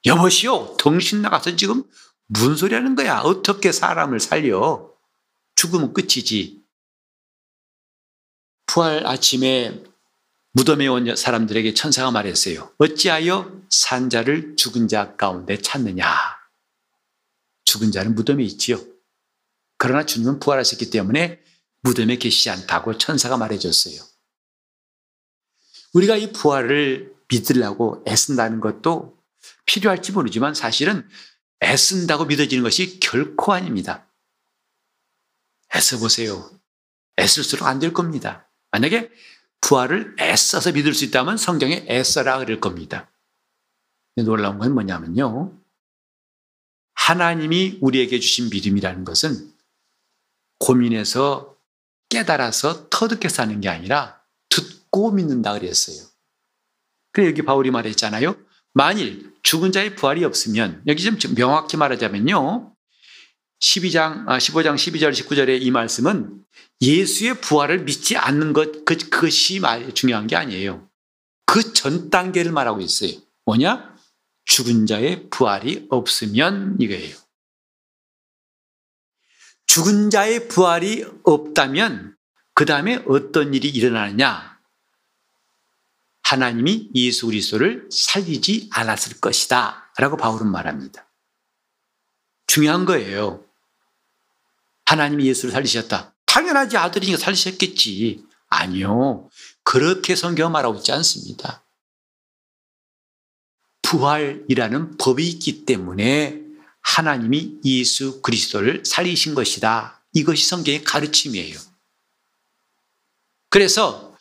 여보시오, 0.05 0.77
정신 0.77 1.21
나가서 1.21 1.55
지금 1.55 1.83
무슨 2.27 2.55
소리 2.55 2.75
하는 2.75 2.95
거야? 2.95 3.19
어떻게 3.19 3.71
사람을 3.71 4.19
살려? 4.19 4.91
죽으면 5.55 5.93
끝이지. 5.93 6.63
부활 8.67 9.05
아침에 9.05 9.83
무덤에 10.51 10.87
온 10.87 11.15
사람들에게 11.15 11.73
천사가 11.73 12.11
말했어요. 12.11 12.71
어찌하여 12.77 13.61
산자를 13.69 14.55
죽은 14.55 14.87
자 14.87 15.15
가운데 15.15 15.57
찾느냐? 15.57 16.05
죽은 17.65 17.91
자는 17.91 18.15
무덤에 18.15 18.43
있지요. 18.43 18.79
그러나 19.77 20.05
주님은 20.05 20.39
부활하셨기 20.39 20.89
때문에 20.89 21.41
무덤에 21.81 22.17
계시지 22.17 22.49
않다고 22.49 22.97
천사가 22.97 23.37
말해줬어요. 23.37 24.01
우리가 25.93 26.15
이 26.15 26.31
부활을 26.31 27.13
믿으려고 27.29 28.03
애쓴다는 28.07 28.59
것도 28.59 29.17
필요할지 29.65 30.11
모르지만 30.11 30.53
사실은 30.53 31.07
애쓴다고 31.61 32.25
믿어지는 32.25 32.63
것이 32.63 32.99
결코 32.99 33.53
아닙니다. 33.53 34.07
애써 35.75 35.97
보세요. 35.97 36.49
애쓸수록 37.17 37.67
안 37.67 37.79
될 37.79 37.93
겁니다. 37.93 38.49
만약에 38.71 39.09
부활을 39.61 40.15
애써서 40.19 40.71
믿을 40.71 40.93
수 40.93 41.05
있다면 41.05 41.37
성경에 41.37 41.85
애써라 41.89 42.39
그럴 42.39 42.59
겁니다. 42.59 43.11
놀라운 44.15 44.59
건 44.59 44.73
뭐냐면요. 44.73 45.64
하나님이 47.05 47.77
우리에게 47.81 48.19
주신 48.19 48.49
믿음이라는 48.49 49.05
것은 49.05 49.53
고민해서 50.57 51.55
깨달아서 52.09 52.89
터득해 52.89 53.29
사는 53.29 53.61
게 53.61 53.69
아니라 53.69 54.19
듣고 54.49 55.11
믿는다 55.11 55.53
그랬어요. 55.53 56.07
그래 57.11 57.27
여기 57.27 57.43
바울이 57.43 57.69
말했잖아요. 57.69 58.35
만일 58.73 59.31
죽은 59.43 59.71
자의 59.71 59.95
부활이 59.95 60.23
없으면 60.23 60.81
여기 60.87 61.03
좀 61.03 61.35
명확히 61.35 61.77
말하자면요. 61.77 62.73
12장, 63.61 64.25
15장 64.25 64.27
아, 64.27 64.75
12절 64.75 65.11
19절의 65.11 65.61
이 65.61 65.69
말씀은 65.69 66.43
예수의 66.81 67.39
부활을 67.39 67.83
믿지 67.83 68.17
않는 68.17 68.53
것 68.53 68.83
그, 68.83 68.97
그것이 68.97 69.61
중요한 69.93 70.25
게 70.25 70.35
아니에요. 70.35 70.89
그 71.45 71.71
전 71.73 72.09
단계를 72.09 72.51
말하고 72.51 72.81
있어요. 72.81 73.11
뭐냐? 73.45 73.94
죽은 74.45 74.85
자의 74.85 75.29
부활이 75.29 75.87
없으면 75.89 76.77
이거예요. 76.79 77.15
죽은 79.67 80.09
자의 80.09 80.47
부활이 80.47 81.05
없다면 81.23 82.15
그 82.53 82.65
다음에 82.65 83.03
어떤 83.07 83.53
일이 83.53 83.67
일어나느냐? 83.67 84.55
하나님이 86.23 86.91
예수 86.95 87.25
그리스도를 87.27 87.89
살리지 87.91 88.69
않았을 88.71 89.19
것이다. 89.19 89.91
라고 89.97 90.17
바울은 90.17 90.49
말합니다. 90.49 91.11
중요한 92.47 92.85
거예요. 92.85 93.45
하나님이 94.85 95.27
예수를 95.27 95.51
살리셨다. 95.51 96.15
당연하지 96.25 96.77
아들이니까 96.77 97.17
살리셨겠지. 97.17 98.25
아니요. 98.47 99.29
그렇게 99.63 100.15
성경 100.15 100.51
말하고 100.51 100.77
있지 100.77 100.91
않습니다. 100.93 101.64
부활이라는 103.95 104.97
법이 104.97 105.27
있기 105.29 105.65
때문에 105.65 106.41
하나님이 106.81 107.59
예수 107.63 108.21
그리스도를 108.21 108.83
살리신 108.85 109.35
것이다. 109.35 110.01
이것이 110.13 110.45
성경의 110.47 110.83
가르침이에요. 110.83 111.57
그래서 113.49 114.15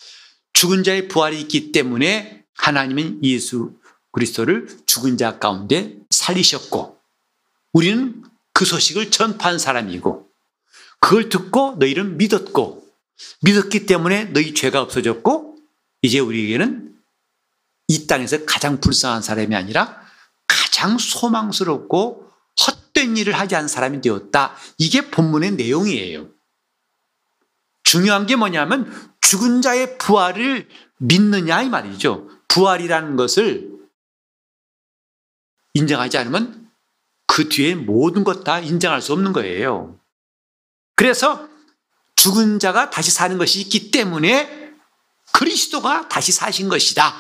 죽은 0.53 0.85
자의 0.85 1.09
부활이 1.09 1.41
있기 1.41 1.73
때문에 1.73 2.45
하나님은 2.57 3.25
예수 3.25 3.75
그리스도를 4.13 4.69
죽은 4.87 5.19
자 5.19 5.41
가운데 5.41 5.97
살리셨고 6.11 6.97
우리는 7.73 8.23
그 8.53 8.65
소식을 8.65 9.11
전파한 9.11 9.59
사람이고 9.59 10.29
그걸 11.01 11.29
듣고 11.29 11.75
너희는 11.81 12.17
믿었고 12.17 12.87
믿었기 13.43 13.87
때문에 13.87 14.27
너희 14.27 14.55
죄가 14.55 14.81
없어졌고 14.81 15.59
이제 16.03 16.21
우리에게는 16.21 16.94
이 17.89 18.07
땅에서 18.07 18.45
가장 18.47 18.81
불쌍한 18.81 19.23
사람이 19.23 19.55
아니라 19.55 20.01
가장 20.47 20.99
소망스럽고 20.99 22.31
헛된 22.67 23.17
일을 23.17 23.39
하지 23.39 23.57
않은 23.57 23.69
사람이 23.69 24.01
되었다. 24.01 24.55
이게 24.79 25.11
본문의 25.11 25.53
내용이에요. 25.53 26.29
중요한 27.83 28.27
게 28.27 28.37
뭐냐면 28.37 28.91
죽은 29.21 29.63
자의 29.63 29.99
부활을 29.99 30.69
믿느냐 30.99 31.63
이 31.63 31.69
말이죠. 31.69 32.29
부활이라는 32.49 33.17
것을 33.17 33.71
인정하지 35.75 36.19
않으면 36.19 36.71
그 37.27 37.49
뒤에 37.49 37.75
모든 37.75 38.23
것 38.23 38.45
다 38.45 38.61
인정할 38.61 39.03
수 39.03 39.13
없는 39.13 39.33
거예요. 39.33 39.99
그래서 40.95 41.49
죽은 42.17 42.59
자가 42.59 42.91
다시 42.91 43.11
사는 43.11 43.37
것이 43.39 43.61
있기 43.63 43.91
때문에 43.91 44.73
그리스도가 45.33 46.09
다시 46.09 46.31
사신 46.31 46.69
것이다. 46.69 47.15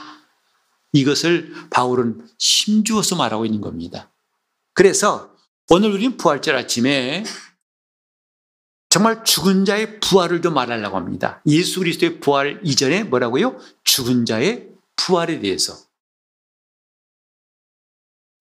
이것을 0.95 1.53
바울은 1.71 2.27
힘주어서 2.39 3.17
말하고 3.17 3.45
있는 3.45 3.61
겁니다. 3.61 4.11
그래서 4.73 5.37
오늘 5.71 5.91
우리는 5.93 6.17
부활절 6.17 6.57
아침에 6.57 7.25
정말 8.89 9.25
죽은 9.25 9.65
자의 9.65 9.99
부활을 9.99 10.41
좀 10.41 10.55
말하려고 10.55 10.97
합니다. 10.97 11.43
예수 11.47 11.81
그리스도의 11.81 12.21
부활 12.21 12.61
이전에 12.63 13.03
뭐라고요? 13.03 13.59
죽은 13.83 14.25
자의 14.25 14.69
부활에 14.95 15.41
대해서. 15.41 15.77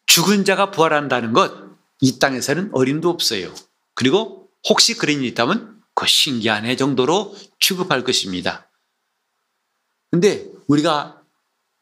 죽은 0.05 0.45
자가 0.45 0.69
부활한다는 0.69 1.33
것, 1.33 1.51
이 2.01 2.19
땅에서는 2.19 2.69
어림도 2.71 3.09
없어요. 3.09 3.51
그리고 3.95 4.51
혹시 4.69 4.95
그런 4.95 5.17
일이 5.17 5.29
있다면 5.29 5.81
그 5.95 6.05
신기한 6.05 6.65
해 6.65 6.75
정도로 6.75 7.35
취급할 7.59 8.03
것입니다. 8.03 8.69
근데 10.11 10.45
우리가 10.67 11.22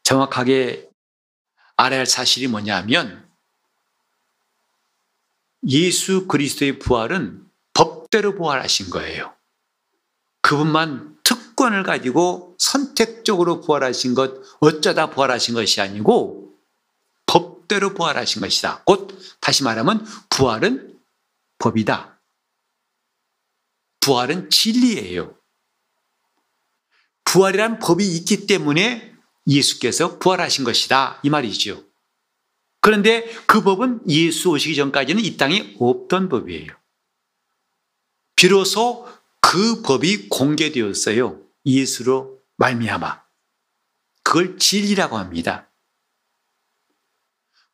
정확하게 0.02 0.88
알아야 1.76 2.00
할 2.00 2.06
사실이 2.06 2.48
뭐냐면 2.48 3.28
예수 5.68 6.26
그리스도의 6.26 6.78
부활은 6.78 7.46
법대로 7.72 8.34
부활하신 8.34 8.90
거예요. 8.90 9.34
그분만 10.40 11.18
특권을 11.22 11.84
가지고 11.84 12.56
선택적으로 12.58 13.60
부활하신 13.60 14.14
것, 14.14 14.34
어쩌다 14.60 15.10
부활하신 15.10 15.54
것이 15.54 15.80
아니고 15.80 16.52
법대로 17.26 17.94
부활하신 17.94 18.42
것이다. 18.42 18.82
곧 18.84 19.16
다시 19.40 19.62
말하면 19.62 20.04
부활은 20.30 21.00
법이다. 21.58 22.20
부활은 24.00 24.50
진리예요. 24.50 25.38
부활이란 27.24 27.78
법이 27.78 28.06
있기 28.16 28.46
때문에 28.46 29.11
예수께서 29.46 30.18
부활하신 30.18 30.64
것이다. 30.64 31.20
이 31.22 31.30
말이죠. 31.30 31.84
그런데 32.80 33.24
그 33.46 33.62
법은 33.62 34.08
예수 34.08 34.50
오시기 34.50 34.74
전까지는 34.74 35.24
이 35.24 35.36
땅에 35.36 35.76
없던 35.78 36.28
법이에요. 36.28 36.68
비로소 38.36 39.08
그 39.40 39.82
법이 39.82 40.28
공개되었어요. 40.28 41.40
예수로 41.64 42.40
말미암아. 42.56 43.22
그걸 44.24 44.58
진리라고 44.58 45.16
합니다. 45.16 45.70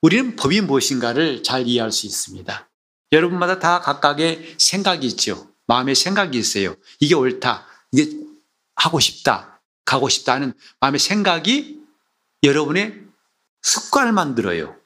우리는 0.01 0.37
법이 0.37 0.61
무엇인가를 0.61 1.43
잘 1.43 1.67
이해할 1.67 1.91
수 1.91 2.07
있습니다. 2.07 2.69
여러분마다 3.13 3.59
다 3.59 3.81
각각의 3.81 4.57
생각이 4.59 5.07
있죠. 5.09 5.51
마음의 5.67 5.95
생각이 5.95 6.39
있어요. 6.39 6.77
이게 7.01 7.15
옳다. 7.15 7.67
이게 7.93 8.15
하고 8.77 9.01
싶다. 9.01 9.58
가고 9.89 10.11
싶다 10.11 10.35
하는 10.35 10.53
마음의 10.81 11.01
생각이 11.01 11.83
여러분의 12.43 13.03
습관을 13.63 14.13
만들어요. 14.13 14.79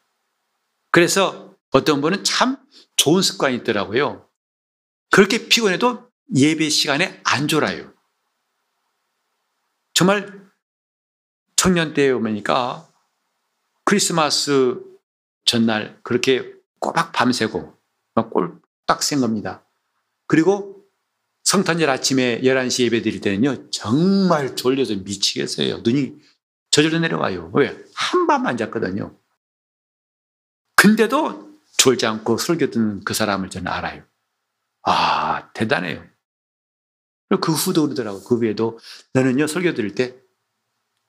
그래서 0.92 1.56
어떤 1.70 2.00
분은 2.00 2.22
참 2.22 2.56
좋은 2.96 3.20
습관이 3.20 3.56
있더라고요. 3.56 4.30
그렇게 5.10 5.48
피곤해도 5.48 6.08
예배 6.36 6.68
시간에 6.68 7.20
안 7.24 7.48
졸아요. 7.48 7.92
정말 9.92 10.40
청년 11.56 11.94
때에 11.94 12.10
오니까 12.10 12.88
크리스마스 13.84 14.80
전날 15.44 15.98
그렇게 16.04 16.54
꼬박 16.78 17.10
밤새고 17.10 17.76
막 18.14 18.30
꼴딱 18.30 19.02
센 19.02 19.20
겁니다. 19.20 19.66
그리고 20.28 20.81
성탄절 21.52 21.90
아침에 21.90 22.40
11시 22.40 22.84
예배 22.84 23.02
드릴 23.02 23.20
때는요, 23.20 23.68
정말 23.68 24.56
졸려서 24.56 24.96
미치겠어요. 24.96 25.80
눈이 25.80 26.14
저절로 26.70 26.98
내려와요. 26.98 27.50
왜? 27.52 27.76
한 27.94 28.26
밤만 28.26 28.56
잤거든요. 28.56 29.20
근데도 30.76 31.60
졸지 31.76 32.06
않고 32.06 32.38
설교 32.38 32.70
듣는 32.70 33.04
그 33.04 33.12
사람을 33.12 33.50
저는 33.50 33.70
알아요. 33.70 34.02
아, 34.84 35.52
대단해요. 35.52 36.02
그 37.42 37.52
후도 37.52 37.82
그러더라고요. 37.82 38.24
그 38.24 38.38
후에도 38.38 38.78
너는요, 39.12 39.46
설교 39.46 39.74
드릴 39.74 39.94
때 39.94 40.16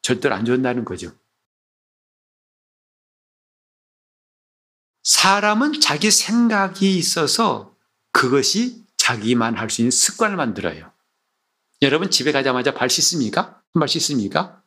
절대로 0.02 0.36
안 0.36 0.44
좋다는 0.44 0.84
거죠. 0.84 1.18
사람은 5.04 5.80
자기 5.80 6.12
생각이 6.12 6.98
있어서 6.98 7.78
그것이 8.12 8.83
자기만 9.04 9.58
할 9.58 9.70
수 9.70 9.82
있는 9.82 9.92
습관을 9.92 10.38
만들어요. 10.38 10.90
여러분 11.82 12.10
집에 12.10 12.32
가자마자 12.32 12.74
발 12.74 12.90
씻습니까? 12.90 13.62
발 13.78 13.90
씻습니까? 13.90 14.64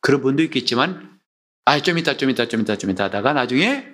그런 0.00 0.20
분도 0.20 0.42
있겠지만 0.42 1.18
아, 1.64 1.80
좀 1.80 1.96
이따, 1.96 2.18
좀 2.18 2.28
이따, 2.28 2.48
좀 2.48 2.60
이따, 2.60 2.76
좀 2.76 2.90
이따 2.90 3.04
하다가 3.04 3.32
나중에 3.32 3.88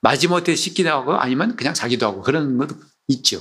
마지못해 0.00 0.54
씻기도 0.54 0.88
하고 0.88 1.14
아니면 1.14 1.56
그냥 1.56 1.74
자기도 1.74 2.06
하고 2.06 2.22
그런 2.22 2.56
것도 2.56 2.76
있죠. 3.08 3.38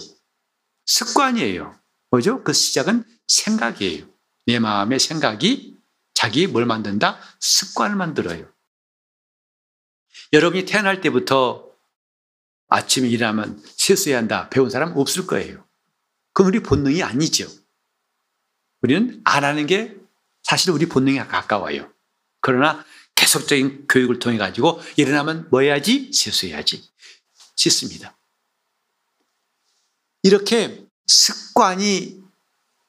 습관이에요. 0.88 1.74
뭐죠? 2.12 2.44
그 2.44 2.52
시작은 2.52 3.06
생각이에요. 3.28 4.08
내 4.48 4.60
마음의 4.60 5.00
생각이 5.00 5.78
자기 6.14 6.48
뭘 6.48 6.66
만든다? 6.66 7.18
습관을 7.40 7.96
만들어요. 7.96 8.52
여러분이 10.34 10.66
태어날 10.66 11.00
때부터 11.00 11.65
아침에 12.68 13.08
일어나면 13.08 13.62
세수해야 13.78 14.18
한다. 14.18 14.50
배운 14.50 14.70
사람 14.70 14.96
없을 14.98 15.28
거예요. 15.28 15.66
그건 16.34 16.50
우리 16.50 16.62
본능이 16.62 17.04
아니죠. 17.04 17.48
우리는 18.82 19.22
안 19.24 19.44
하는 19.44 19.66
게 19.68 19.96
사실 20.44 20.72
우리 20.72 20.86
본능에 20.86 21.26
가까워요. 21.26 21.92
그러나 22.42 22.86
계속적인 23.16 23.88
교육을 23.88 24.20
통해 24.20 24.38
가지고 24.38 24.82
일어나면 24.98 25.48
뭐 25.50 25.62
해야지? 25.62 26.12
세수해야지. 26.14 26.84
씻습니다. 27.56 28.18
이렇게 30.22 30.86
습관이 31.08 32.24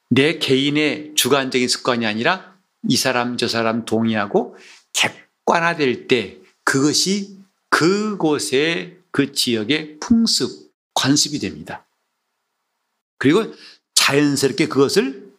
내 0.09 0.39
개인의 0.39 1.13
주관적인 1.15 1.67
습관이 1.67 2.05
아니라 2.05 2.57
이 2.87 2.97
사람 2.97 3.37
저 3.37 3.47
사람 3.47 3.85
동의하고 3.85 4.57
객관화될 4.93 6.07
때 6.07 6.39
그것이 6.63 7.37
그곳의 7.69 8.96
그 9.17 9.33
지역의 9.33 9.97
풍습, 9.99 10.71
관습이 10.93 11.39
됩니다. 11.39 11.87
그리고 13.17 13.51
자연스럽게 13.95 14.67
그것을 14.67 15.33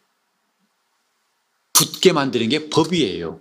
붙게 1.71 2.11
만드는 2.11 2.49
게 2.49 2.69
법이에요. 2.69 3.39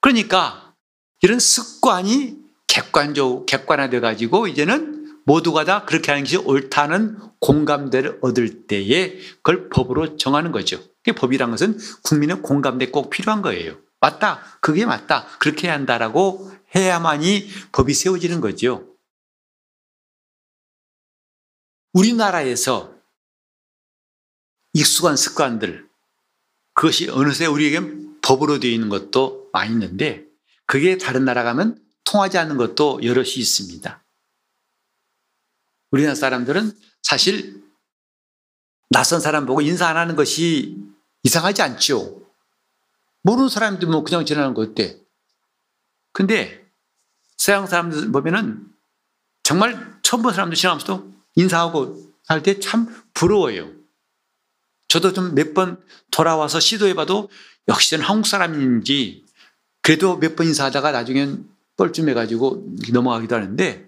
그러니까 0.00 0.74
이런 1.20 1.38
습관이 1.38 2.38
객관적, 2.66 3.44
객관화돼 3.44 4.00
가지고 4.00 4.46
이제는 4.46 5.20
모두가 5.26 5.66
다 5.66 5.84
그렇게 5.84 6.10
하는 6.10 6.24
것이 6.24 6.38
옳다는 6.38 7.18
공감대를 7.40 8.20
얻을 8.22 8.66
때에 8.66 9.18
그걸 9.42 9.68
법으로 9.68 10.16
정하는 10.16 10.50
거죠. 10.50 10.82
법이란 11.14 11.50
것은 11.50 11.78
국민의 12.04 12.40
공감대 12.40 12.90
꼭 12.90 13.10
필요한 13.10 13.42
거예요. 13.42 13.76
맞다. 14.00 14.40
그게 14.60 14.86
맞다. 14.86 15.26
그렇게 15.40 15.66
해야 15.68 15.74
한다라고 15.74 16.55
해야만이 16.74 17.48
법이 17.72 17.94
세워지는 17.94 18.40
거죠. 18.40 18.96
우리나라에서 21.92 22.94
익숙한 24.72 25.16
습관들, 25.16 25.88
그것이 26.74 27.08
어느새 27.08 27.46
우리에게 27.46 27.80
법으로 28.20 28.60
되어 28.60 28.70
있는 28.70 28.88
것도 28.88 29.48
많이 29.52 29.72
있는데, 29.72 30.26
그게 30.66 30.98
다른 30.98 31.24
나라 31.24 31.42
가면 31.42 31.82
통하지 32.04 32.36
않는 32.38 32.56
것도 32.56 33.00
여럿이 33.02 33.36
있습니다. 33.36 34.04
우리나라 35.90 36.14
사람들은 36.14 36.72
사실 37.02 37.62
낯선 38.90 39.20
사람 39.20 39.46
보고 39.46 39.60
인사 39.60 39.86
안 39.86 39.96
하는 39.96 40.16
것이 40.16 40.76
이상하지 41.22 41.62
않죠. 41.62 42.22
모르는 43.22 43.48
사람들 43.48 43.88
뭐 43.88 44.04
그냥 44.04 44.24
지나는 44.24 44.54
거 44.54 44.62
어때? 44.62 45.00
근데 46.16 46.66
서양 47.36 47.66
사람들 47.66 48.10
보면은 48.10 48.66
정말 49.42 49.98
처음 50.00 50.22
본 50.22 50.32
사람들 50.32 50.56
지나면서도 50.56 51.12
인사하고 51.34 52.10
할 52.26 52.42
때 52.42 52.58
참 52.58 52.88
부러워요. 53.12 53.70
저도 54.88 55.12
좀 55.12 55.34
몇 55.34 55.52
번 55.52 55.78
돌아와서 56.10 56.58
시도해봐도 56.58 57.28
역시 57.68 57.90
저는 57.90 58.06
한국 58.06 58.26
사람인지 58.26 59.26
그래도 59.82 60.16
몇 60.16 60.36
번 60.36 60.46
인사하다가 60.46 60.90
나중엔 60.92 61.46
뻘쭘해가지고 61.76 62.76
넘어가기도 62.94 63.34
하는데 63.34 63.86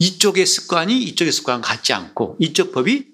이쪽의 0.00 0.46
습관이 0.46 1.00
이쪽의 1.04 1.30
습관과 1.30 1.68
같지 1.68 1.92
않고 1.92 2.38
이쪽 2.40 2.72
법이 2.72 3.06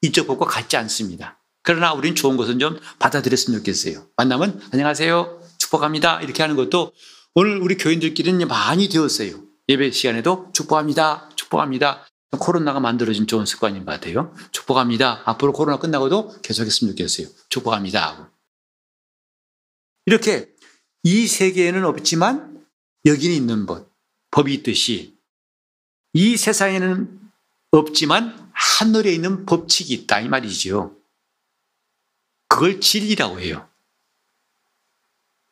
이쪽 0.00 0.26
법과 0.26 0.46
같지 0.46 0.78
않습니다. 0.78 1.38
그러나 1.62 1.92
우리는 1.92 2.16
좋은 2.16 2.38
것은 2.38 2.58
좀 2.58 2.80
받아들였으면 2.98 3.58
좋겠어요. 3.60 4.06
만나면 4.16 4.62
안녕하세요. 4.72 5.39
축복합니다. 5.70 6.20
이렇게 6.22 6.42
하는 6.42 6.56
것도 6.56 6.92
오늘 7.34 7.58
우리 7.58 7.76
교인들끼리는 7.76 8.46
많이 8.48 8.88
되었어요. 8.88 9.42
예배 9.68 9.92
시간에도 9.92 10.50
축복합니다. 10.52 11.30
축복합니다. 11.36 12.06
코로나가 12.38 12.80
만들어진 12.80 13.26
좋은 13.26 13.46
습관인 13.46 13.84
것 13.84 13.92
같아요. 13.92 14.34
축복합니다. 14.50 15.22
앞으로 15.24 15.52
코로나 15.52 15.78
끝나고도 15.78 16.42
계속했으면 16.42 16.96
좋겠어요. 16.96 17.28
축복합니다. 17.48 18.30
이렇게 20.06 20.48
이 21.04 21.26
세계에는 21.26 21.84
없지만 21.84 22.64
여기는 23.06 23.34
있는 23.34 23.66
법, 23.66 23.88
법이 24.32 24.54
있듯이 24.54 25.16
이 26.12 26.36
세상에는 26.36 27.20
없지만 27.70 28.50
하늘에 28.52 29.12
있는 29.12 29.46
법칙이 29.46 29.94
있다 29.94 30.20
이 30.20 30.28
말이죠. 30.28 30.96
그걸 32.48 32.80
진리라고 32.80 33.40
해요. 33.40 33.69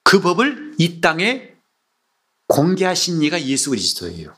그 0.09 0.21
법을 0.21 0.73
이 0.79 1.03
땅에 1.03 1.53
공개하신 2.47 3.21
이가 3.21 3.43
예수 3.43 3.69
그리스도예요. 3.69 4.35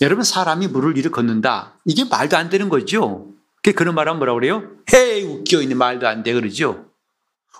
여러분 0.00 0.24
사람이 0.24 0.68
물을 0.68 0.96
위로 0.96 1.10
걷는다. 1.10 1.78
이게 1.84 2.04
말도 2.04 2.38
안 2.38 2.48
되는 2.48 2.70
거죠. 2.70 3.30
그런 3.62 3.94
말하면 3.94 4.18
뭐라고 4.18 4.38
그래요? 4.38 4.62
헤이 4.94 5.24
웃겨 5.24 5.60
있는 5.60 5.76
말도 5.76 6.08
안 6.08 6.22
돼 6.22 6.32
그러죠. 6.32 6.90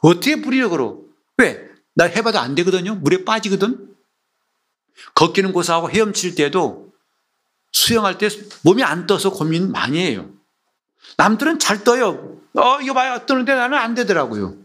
어떻게 0.00 0.36
물이로 0.36 0.70
걸어? 0.70 0.96
왜? 1.36 1.68
나 1.92 2.06
해봐도 2.06 2.38
안 2.38 2.54
되거든요. 2.54 2.94
물에 2.94 3.26
빠지거든. 3.26 3.94
걷기는 5.14 5.52
고사하고 5.52 5.90
헤엄칠 5.90 6.34
때도 6.34 6.94
수영할 7.72 8.16
때 8.16 8.30
몸이 8.62 8.82
안 8.84 9.06
떠서 9.06 9.28
고민 9.28 9.70
많이 9.70 9.98
해요. 9.98 10.30
남들은 11.18 11.58
잘 11.58 11.84
떠요. 11.84 12.40
어, 12.54 12.80
이거 12.80 12.94
봐요. 12.94 13.26
뜨는데 13.26 13.54
나는 13.54 13.76
안 13.76 13.94
되더라고요. 13.94 14.56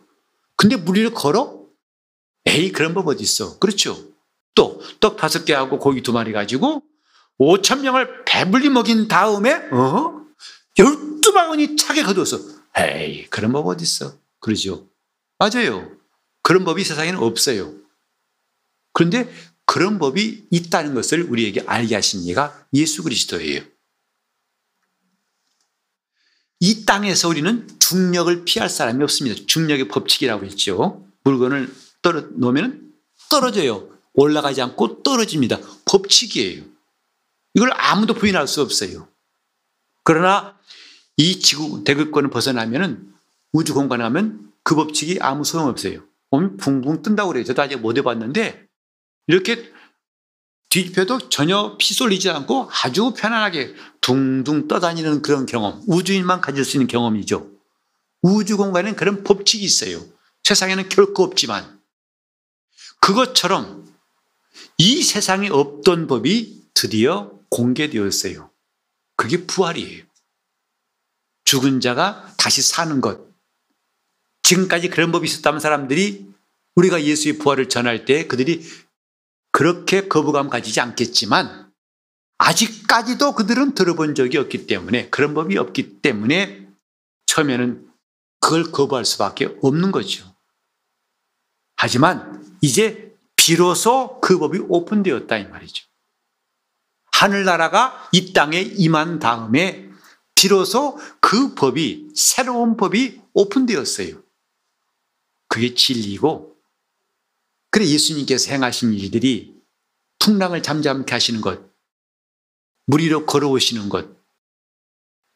근데 0.55 0.77
물 0.77 0.95
위를 0.95 1.13
걸어? 1.13 1.64
에이, 2.45 2.71
그런 2.71 2.93
법 2.93 3.07
어디 3.07 3.23
있어. 3.23 3.59
그렇죠. 3.59 3.97
또, 4.53 4.81
떡 4.99 5.17
다섯 5.17 5.45
개 5.45 5.53
하고 5.53 5.79
고기 5.79 6.01
두 6.01 6.13
마리 6.13 6.31
가지고 6.31 6.83
5천 7.39 7.81
명을 7.81 8.25
배불리 8.25 8.69
먹인 8.69 9.07
다음에, 9.07 9.53
어? 9.71 10.25
열두 10.77 11.33
방울이 11.33 11.75
차게 11.75 12.03
거두어서, 12.03 12.39
에이, 12.77 13.27
그런 13.29 13.51
법 13.51 13.67
어디 13.67 13.83
있어. 13.83 14.17
그러죠. 14.39 14.87
맞아요. 15.37 15.91
그런 16.41 16.63
법이 16.63 16.83
세상에는 16.83 17.19
없어요. 17.19 17.73
그런데 18.93 19.29
그런 19.65 19.99
법이 19.99 20.47
있다는 20.51 20.93
것을 20.93 21.23
우리에게 21.23 21.63
알게 21.65 21.95
하신 21.95 22.21
이가 22.23 22.67
예수 22.73 23.03
그리스도예요. 23.03 23.61
이 26.59 26.85
땅에서 26.85 27.27
우리는 27.27 27.67
중력을 27.79 28.45
피할 28.45 28.69
사람이 28.69 29.03
없습니다. 29.03 29.41
중력의 29.47 29.87
법칙이라고 29.87 30.45
했죠. 30.45 31.05
물건을 31.23 31.73
떨어 32.05 32.21
놓으면 32.35 32.93
떨어져요. 33.31 33.89
올라가지 34.13 34.61
않고 34.61 35.01
떨어집니다. 35.01 35.59
법칙이에요. 35.85 36.63
이걸 37.55 37.71
아무도 37.73 38.13
부인할 38.13 38.47
수 38.47 38.61
없어요. 38.61 39.07
그러나 40.03 40.55
이 41.17 41.39
지구 41.39 41.83
대극권을 41.83 42.29
벗어나면은 42.29 43.11
우주 43.53 43.73
공간에 43.73 44.03
가면 44.03 44.51
그 44.61 44.75
법칙이 44.75 45.17
아무 45.19 45.43
소용없어요. 45.43 46.03
몸이 46.29 46.57
붕붕 46.57 47.01
뜬다고 47.01 47.29
그래요. 47.29 47.43
저도 47.43 47.63
아직 47.63 47.77
못 47.77 47.97
해봤는데 47.97 48.67
이렇게 49.25 49.71
뒤집혀도 50.69 51.29
전혀 51.29 51.75
피 51.79 51.95
쏠리지 51.95 52.29
않고 52.29 52.69
아주 52.83 53.13
편안하게 53.17 53.73
둥둥 54.01 54.67
떠다니는 54.67 55.23
그런 55.23 55.47
경험. 55.47 55.81
우주인만 55.87 56.41
가질 56.41 56.65
수 56.65 56.77
있는 56.77 56.85
경험이죠. 56.85 57.49
우주 58.21 58.57
공간에는 58.57 58.95
그런 58.95 59.23
법칙이 59.23 59.63
있어요. 59.65 60.03
세상에는 60.43 60.89
결코 60.89 61.23
없지만 61.23 61.74
그것처럼 63.05 63.87
이 64.79 65.03
세상에 65.03 65.47
없던 65.47 66.07
법이 66.07 66.71
드디어 66.73 67.29
공개되었어요. 67.49 68.49
그게 69.15 69.45
부활이에요. 69.45 70.03
죽은 71.43 71.81
자가 71.81 72.33
다시 72.35 72.63
사는 72.63 73.01
것. 73.01 73.21
지금까지 74.41 74.89
그런 74.89 75.11
법이 75.11 75.27
있었다면 75.27 75.59
사람들이 75.59 76.27
우리가 76.73 77.03
예수의 77.03 77.37
부활을 77.37 77.69
전할 77.69 78.05
때 78.05 78.25
그들이 78.25 78.67
그렇게 79.51 80.07
거부감 80.07 80.49
가지지 80.49 80.79
않겠지만 80.79 81.71
아직까지도 82.39 83.35
그들은 83.35 83.75
들어본 83.75 84.15
적이 84.15 84.39
없기 84.39 84.65
때문에 84.65 85.11
그런 85.11 85.35
법이 85.35 85.59
없기 85.59 86.01
때문에 86.01 86.67
처음에는 87.27 87.87
그걸 88.39 88.71
거부할 88.71 89.05
수밖에 89.05 89.55
없는 89.61 89.91
거죠. 89.91 90.34
하지만 91.85 92.43
이제 92.61 93.15
비로소 93.35 94.19
그 94.19 94.39
법이 94.39 94.57
오픈되었다 94.69 95.37
이 95.37 95.47
말이죠. 95.47 95.85
하늘나라가 97.11 98.09
이 98.11 98.33
땅에 98.33 98.59
임한 98.59 99.19
다음에 99.19 99.87
비로소 100.33 100.97
그 101.21 101.53
법이 101.53 102.09
새로운 102.15 102.75
법이 102.75 103.21
오픈되었어요. 103.35 104.19
그게 105.47 105.75
진리고 105.75 106.57
그래 107.69 107.85
예수님께서 107.85 108.51
행하신 108.51 108.91
일들이 108.95 109.55
풍랑을 110.17 110.63
잠잠케 110.63 111.13
하시는 111.13 111.39
것, 111.39 111.61
물 112.87 113.01
위로 113.01 113.27
걸어오시는 113.27 113.89
것, 113.89 114.09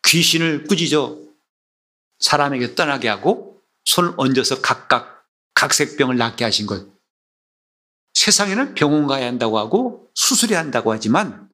귀신을 0.04 0.64
꾸짖어 0.64 1.20
사람에게 2.18 2.74
떠나게 2.74 3.08
하고 3.08 3.62
손을 3.86 4.16
얹어서 4.18 4.62
각각 4.62 5.19
각색병을 5.60 6.16
낫게 6.16 6.46
하신 6.46 6.68
것, 6.68 6.88
세상에는 8.14 8.76
병원 8.76 9.08
가야 9.08 9.26
한다고 9.28 9.60
하고 9.60 10.10
수술해야 10.16 10.58
한다고 10.58 10.94
하지만 10.94 11.50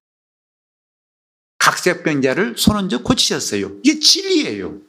각색병자를 1.58 2.56
손얹어 2.56 3.02
고치셨어요. 3.02 3.80
이게 3.84 4.00
진리예요. 4.00 4.80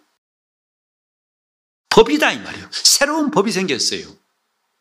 법이다 1.89 2.33
이 2.33 2.41
말이에요. 2.41 2.69
새로운 2.71 3.31
법이 3.31 3.53
생겼어요. 3.53 4.07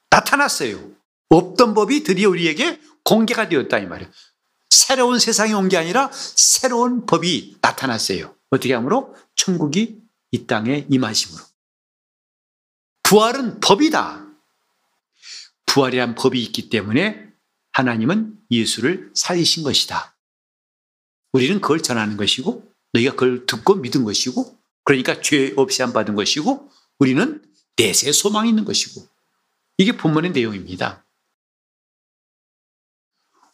나타났어요. 0.09 0.91
없던 1.29 1.73
법이 1.73 2.03
드디어 2.03 2.29
우리에게 2.29 2.81
공개가 3.05 3.47
되었다 3.47 3.77
이 3.79 3.85
말이에요. 3.85 4.11
새로운 4.69 5.17
세상이 5.19 5.53
온 5.53 5.69
게 5.69 5.77
아니라 5.77 6.11
새로운 6.13 7.05
법이 7.05 7.59
나타났어요. 7.61 8.35
어떻게 8.49 8.73
하므로? 8.73 9.15
천국이 9.35 10.01
이 10.31 10.45
땅에 10.45 10.85
임하심으로. 10.89 11.41
부활은 13.03 13.61
법이다. 13.61 14.24
부활이란 15.75 16.15
법이 16.15 16.41
있기 16.41 16.69
때문에 16.69 17.27
하나님은 17.73 18.39
예수를 18.49 19.11
살리신 19.13 19.63
것이다. 19.63 20.15
우리는 21.33 21.59
그걸 21.59 21.81
전하는 21.81 22.15
것이고 22.15 22.65
너희가 22.93 23.11
그걸 23.11 23.45
듣고 23.45 23.75
믿은 23.75 24.05
것이고 24.05 24.57
그러니까 24.85 25.19
죄 25.19 25.53
없이 25.57 25.83
안 25.83 25.91
받은 25.91 26.15
것이고 26.15 26.71
우리는 26.99 27.43
내세 27.75 28.13
소망이 28.13 28.47
있는 28.47 28.63
것이고 28.63 29.05
이게 29.77 29.97
본문의 29.97 30.31
내용입니다. 30.31 31.03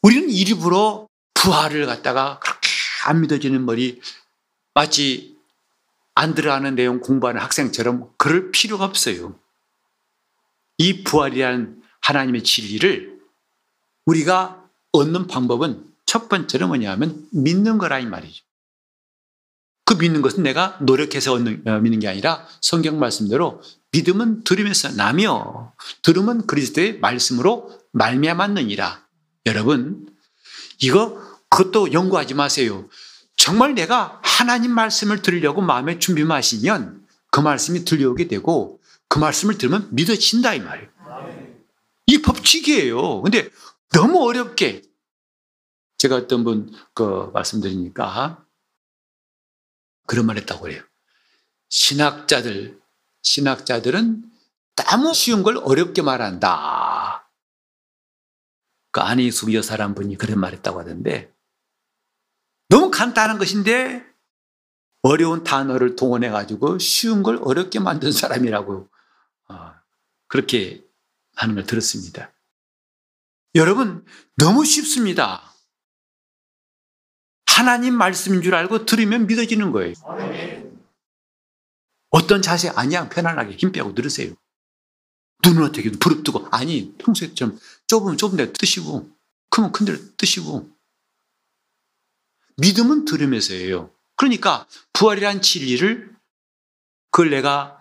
우리는 0.03 0.29
일부러 0.29 1.07
부활을 1.33 1.87
갖다가 1.87 2.37
그렇게 2.37 2.69
안 3.05 3.21
믿어지는 3.21 3.65
머리 3.65 3.99
마치 4.75 5.35
안 6.13 6.35
들어가는 6.35 6.75
내용 6.75 6.99
공부하는 6.99 7.41
학생처럼 7.41 8.13
그럴 8.17 8.51
필요가 8.51 8.85
없어요. 8.85 9.39
이 10.77 11.03
부활이라는 11.03 11.80
하나님의 12.01 12.43
진리를 12.43 13.19
우리가 14.05 14.63
얻는 14.91 15.27
방법은 15.27 15.85
첫 16.05 16.27
번째는 16.27 16.67
뭐냐면 16.67 17.27
믿는 17.31 17.77
거라 17.77 17.99
이 17.99 18.05
말이죠. 18.05 18.43
그 19.85 19.95
믿는 19.95 20.21
것은 20.21 20.43
내가 20.43 20.77
노력해서 20.81 21.33
얻는, 21.33 21.63
어, 21.67 21.79
믿는 21.79 21.99
게 21.99 22.07
아니라 22.07 22.45
성경 22.61 22.99
말씀대로 22.99 23.61
믿음은 23.91 24.43
들으면서 24.43 24.91
나며 24.91 25.73
들으면 26.01 26.47
그리스도의 26.47 26.99
말씀으로 26.99 27.77
말미암았느니라. 27.91 29.05
여러분 29.47 30.07
이거 30.79 31.21
그것도 31.49 31.91
연구하지 31.91 32.33
마세요. 32.33 32.87
정말 33.35 33.75
내가 33.75 34.19
하나님 34.23 34.71
말씀을 34.71 35.21
들으려고 35.21 35.61
마음에 35.61 35.99
준비만 35.99 36.37
하시면 36.37 37.05
그 37.29 37.39
말씀이 37.39 37.83
들려오게 37.85 38.27
되고 38.27 38.79
그 39.07 39.19
말씀을 39.19 39.57
들으면 39.57 39.87
믿어진다 39.91 40.53
이 40.53 40.61
말이에요. 40.61 40.89
이 42.11 42.21
법칙이에요. 42.21 43.21
근데 43.21 43.49
너무 43.93 44.21
어렵게 44.23 44.81
제가 45.97 46.15
어떤 46.17 46.43
분 46.43 46.73
그 46.93 47.31
말씀드리니까 47.33 48.45
그런 50.07 50.25
말 50.25 50.37
했다고 50.37 50.63
그래요. 50.63 50.83
신학자들 51.69 52.81
신학자들은 53.23 54.29
너무 54.75 55.13
쉬운 55.13 55.41
걸 55.41 55.57
어렵게 55.57 56.01
말한다. 56.01 57.31
그 58.91 58.99
안희숙 58.99 59.53
여사란 59.53 59.95
분이 59.95 60.17
그런 60.17 60.39
말 60.39 60.51
했다고 60.53 60.81
하던데 60.81 61.33
너무 62.67 62.91
간단한 62.91 63.37
것인데 63.37 64.05
어려운 65.03 65.43
단어를 65.45 65.95
동원해 65.95 66.29
가지고 66.29 66.77
쉬운 66.77 67.23
걸 67.23 67.39
어렵게 67.41 67.79
만든 67.79 68.11
사람이라고 68.11 68.89
어, 69.49 69.73
그렇게 70.27 70.83
하는 71.41 71.55
걸 71.55 71.65
들었습니다. 71.65 72.31
여러분 73.55 74.05
너무 74.37 74.63
쉽습니다. 74.63 75.53
하나님 77.47 77.95
말씀인 77.95 78.41
줄 78.41 78.55
알고 78.55 78.85
들으면 78.85 79.27
믿어지는 79.27 79.71
거예요. 79.71 79.93
어떤 82.09 82.41
자세 82.41 82.69
아니야 82.69 83.09
편안하게 83.09 83.55
힘 83.55 83.71
빼고 83.71 83.95
들으세요. 83.95 84.33
눈은 85.43 85.63
어떻게 85.63 85.89
부릅뜨고 85.91 86.47
아니 86.51 86.95
평소에처럼 86.97 87.59
좁으면 87.87 88.17
좁은 88.17 88.37
데 88.37 88.53
뜨시고 88.53 89.09
크면 89.49 89.71
큰 89.71 89.85
데를 89.85 90.15
뜨시고 90.17 90.69
믿음은 92.57 93.05
들으면서예요. 93.05 93.91
그러니까 94.15 94.67
부활이란 94.93 95.41
진리를 95.41 96.15
그걸 97.09 97.31
내가 97.31 97.79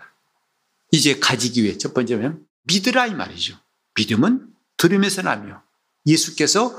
이제 0.90 1.18
가지기 1.18 1.62
위해 1.62 1.76
첫 1.76 1.92
번째는 1.92 2.49
믿으라 2.62 3.06
이 3.06 3.14
말이죠. 3.14 3.58
믿음은 3.96 4.48
들으면서 4.76 5.22
나며 5.22 5.62
예수께서 6.06 6.78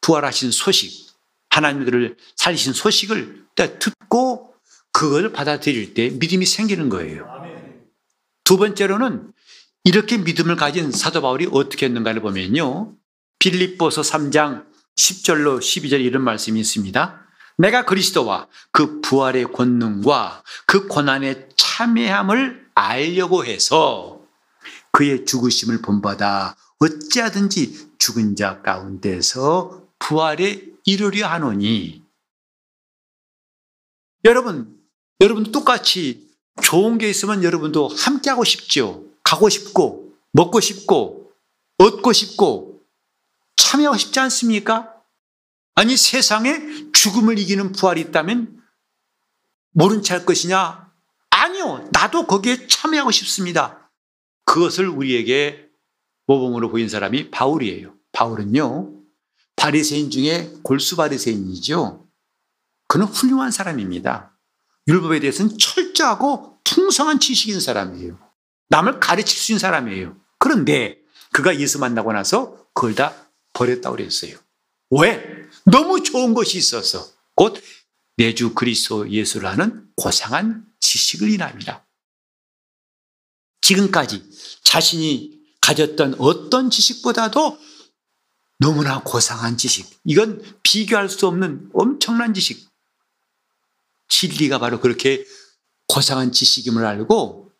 부활하신 0.00 0.50
소식, 0.50 1.12
하나님들을 1.50 2.16
살리신 2.36 2.72
소식을 2.72 3.44
듣고 3.54 4.54
그걸 4.92 5.32
받아들일 5.32 5.94
때 5.94 6.10
믿음이 6.10 6.46
생기는 6.46 6.88
거예요. 6.88 7.26
두 8.44 8.56
번째로는 8.56 9.32
이렇게 9.84 10.18
믿음을 10.18 10.56
가진 10.56 10.90
사도 10.90 11.22
바울이 11.22 11.48
어떻게 11.50 11.86
했는가를 11.86 12.22
보면요. 12.22 12.94
빌립보서 13.38 14.02
3장 14.02 14.66
10절로 14.96 15.58
12절 15.58 16.04
이런 16.04 16.22
말씀이 16.22 16.60
있습니다. 16.60 17.26
내가 17.58 17.84
그리스도와 17.84 18.48
그 18.70 19.00
부활의 19.00 19.52
권능과 19.52 20.42
그 20.66 20.86
고난의 20.86 21.48
참여함을 21.56 22.70
알려고 22.74 23.44
해서 23.44 24.11
그의 24.92 25.24
죽으심을 25.24 25.82
본받아 25.82 26.56
어찌하든지 26.78 27.92
죽은 27.98 28.36
자 28.36 28.60
가운데서 28.62 29.86
부활에 29.98 30.66
이르려 30.84 31.28
하노니 31.28 32.02
여러분 34.24 34.80
여러분 35.20 35.50
똑같이 35.50 36.30
좋은 36.62 36.98
게 36.98 37.08
있으면 37.08 37.42
여러분도 37.42 37.88
함께 37.88 38.30
하고 38.30 38.44
싶죠. 38.44 39.04
가고 39.22 39.48
싶고 39.48 40.12
먹고 40.32 40.60
싶고 40.60 41.32
얻고 41.78 42.12
싶고 42.12 42.80
참여하고 43.56 43.96
싶지 43.96 44.20
않습니까? 44.20 44.94
아니 45.74 45.96
세상에 45.96 46.90
죽음을 46.92 47.38
이기는 47.38 47.72
부활이 47.72 48.00
있다면 48.02 48.62
모른 49.70 50.02
채 50.02 50.14
할 50.14 50.26
것이냐? 50.26 50.92
아니요. 51.30 51.88
나도 51.92 52.26
거기에 52.26 52.66
참여하고 52.66 53.10
싶습니다. 53.10 53.81
그것을 54.44 54.88
우리에게 54.88 55.68
모범으로 56.26 56.70
보인 56.70 56.88
사람이 56.88 57.30
바울이에요. 57.30 57.94
바울은요. 58.12 59.02
바리새인 59.56 60.10
중에 60.10 60.52
골수 60.62 60.96
바리새인이죠. 60.96 62.06
그는 62.88 63.06
훌륭한 63.06 63.50
사람입니다. 63.50 64.38
율법에 64.88 65.20
대해서는 65.20 65.56
철저하고 65.58 66.58
풍성한 66.64 67.20
지식인 67.20 67.60
사람이에요. 67.60 68.18
남을 68.68 69.00
가르칠 69.00 69.38
수 69.38 69.52
있는 69.52 69.58
사람이에요. 69.58 70.16
그런데 70.38 70.98
그가 71.32 71.58
예수 71.58 71.78
만나고 71.78 72.12
나서 72.12 72.66
그걸 72.74 72.94
다 72.94 73.14
버렸다고 73.52 73.96
그랬어요. 73.96 74.36
왜? 74.90 75.22
너무 75.64 76.02
좋은 76.02 76.34
것이 76.34 76.58
있어서 76.58 77.06
곧 77.34 77.62
내주 78.16 78.54
그리스도 78.54 79.10
예수라는 79.10 79.88
고상한 79.96 80.66
지식을 80.80 81.30
인합니다. 81.30 81.86
지금까지 83.62 84.22
자신이 84.62 85.40
가졌던 85.60 86.16
어떤 86.18 86.70
지식보다도 86.70 87.58
너무나 88.58 89.02
고상한 89.02 89.56
지식. 89.56 89.88
이건 90.04 90.42
비교할 90.62 91.08
수 91.08 91.26
없는 91.26 91.70
엄청난 91.72 92.34
지식. 92.34 92.68
진리가 94.08 94.58
바로 94.58 94.80
그렇게 94.80 95.24
고상한 95.88 96.32
지식임을 96.32 96.84
알고 96.84 97.50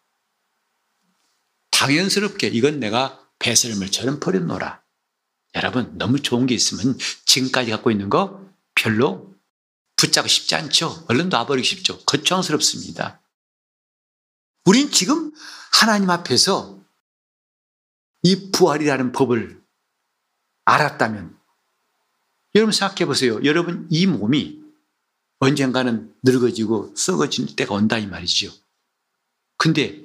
당연스럽게 1.70 2.48
이건 2.48 2.78
내가 2.78 3.18
배설물처럼 3.38 4.20
버렸노라. 4.20 4.82
여러분, 5.54 5.98
너무 5.98 6.20
좋은 6.20 6.46
게 6.46 6.54
있으면 6.54 6.96
지금까지 7.26 7.70
갖고 7.70 7.90
있는 7.90 8.08
거 8.08 8.40
별로 8.74 9.34
붙잡고 9.96 10.28
싶지 10.28 10.54
않죠? 10.54 11.04
얼른 11.08 11.28
놔버리기 11.28 11.66
쉽죠? 11.66 11.98
거창스럽습니다. 12.04 13.21
우린 14.64 14.90
지금 14.90 15.32
하나님 15.72 16.10
앞에서 16.10 16.80
이 18.22 18.50
부활이라는 18.52 19.12
법을 19.12 19.62
알았다면 20.64 21.36
여러분 22.54 22.72
생각해 22.72 23.06
보세요. 23.06 23.42
여러분 23.44 23.88
이 23.90 24.06
몸이 24.06 24.62
언젠가는 25.40 26.14
늙어지고 26.22 26.94
썩어질 26.94 27.56
때가 27.56 27.74
온다 27.74 27.98
이 27.98 28.06
말이죠. 28.06 28.52
근데 29.56 30.04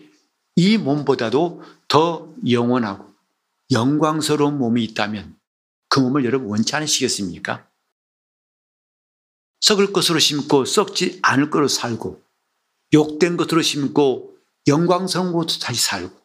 이 0.55 0.77
몸보다도 0.77 1.61
더 1.87 2.33
영원하고 2.49 3.13
영광스러운 3.69 4.57
몸이 4.57 4.83
있다면 4.85 5.37
그 5.89 5.99
몸을 5.99 6.25
여러분 6.25 6.47
원치 6.47 6.75
않으시겠습니까? 6.75 7.69
썩을 9.61 9.93
것으로 9.93 10.19
심고 10.19 10.65
썩지 10.65 11.19
않을 11.21 11.49
것으로 11.51 11.67
살고 11.67 12.23
욕된 12.93 13.37
것으로 13.37 13.61
심고 13.61 14.36
것으로 14.67 15.45
다시 15.61 15.81
살고 15.81 16.15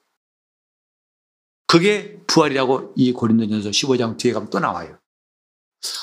그게 1.66 2.20
부활이라고 2.26 2.92
이 2.96 3.12
고린도전서 3.12 3.70
15장 3.70 4.18
뒤에 4.18 4.32
가면 4.32 4.50
또 4.50 4.58
나와요. 4.58 4.98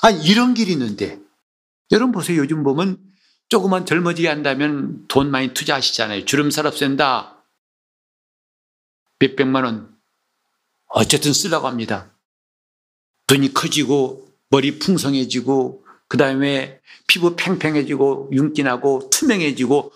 아니 0.01 0.23
이런 0.25 0.53
길이 0.53 0.71
있는데 0.71 1.19
여러분 1.91 2.11
보세요. 2.11 2.39
요즘 2.39 2.63
보면 2.63 2.97
조금만 3.49 3.85
젊어지게 3.85 4.27
한다면 4.27 5.05
돈 5.07 5.29
많이 5.31 5.53
투자하시잖아요. 5.53 6.25
주름살 6.25 6.65
없앤다. 6.65 7.43
몇백만 9.19 9.63
원. 9.63 9.95
어쨌든 10.87 11.33
쓰라고 11.33 11.67
합니다. 11.67 12.11
눈이 13.29 13.53
커지고 13.53 14.27
머리 14.49 14.79
풍성해지고 14.79 15.85
그 16.07 16.17
다음에 16.17 16.81
피부 17.05 17.35
팽팽해지고 17.35 18.29
윤기 18.31 18.63
나고 18.63 19.09
투명해지고 19.11 19.91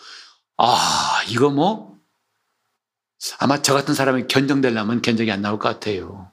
아 0.58 1.24
이거 1.30 1.50
뭐 1.50 1.93
아마 3.40 3.62
저 3.62 3.74
같은 3.74 3.94
사람이 3.94 4.28
견정되려면 4.28 5.02
견적이 5.02 5.32
안 5.32 5.42
나올 5.42 5.60
것 5.60 5.70
같아요. 5.70 6.32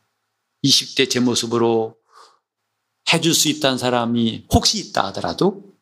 20대 0.65 1.09
제 1.09 1.21
모습으로 1.21 1.97
해줄 3.13 3.35
수 3.35 3.49
있다는 3.49 3.79
사람이 3.79 4.47
혹시 4.53 4.79
있다 4.79 5.07
하더라도 5.07 5.75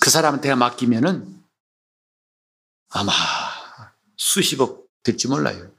그 0.00 0.10
사람한테 0.10 0.54
맡기면은 0.54 1.42
아마 2.90 3.12
수십억 4.16 4.86
될지 5.02 5.28
몰라요. 5.28 5.70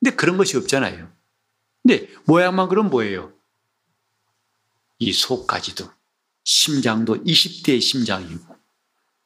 근데 0.00 0.14
그런 0.14 0.36
것이 0.36 0.56
없잖아요. 0.56 1.10
근데 1.82 2.08
모양만 2.26 2.68
그럼 2.68 2.90
뭐예요? 2.90 3.32
이 4.98 5.12
속까지도 5.12 5.90
심장도 6.44 7.24
20대의 7.24 7.80
심장이고 7.80 8.56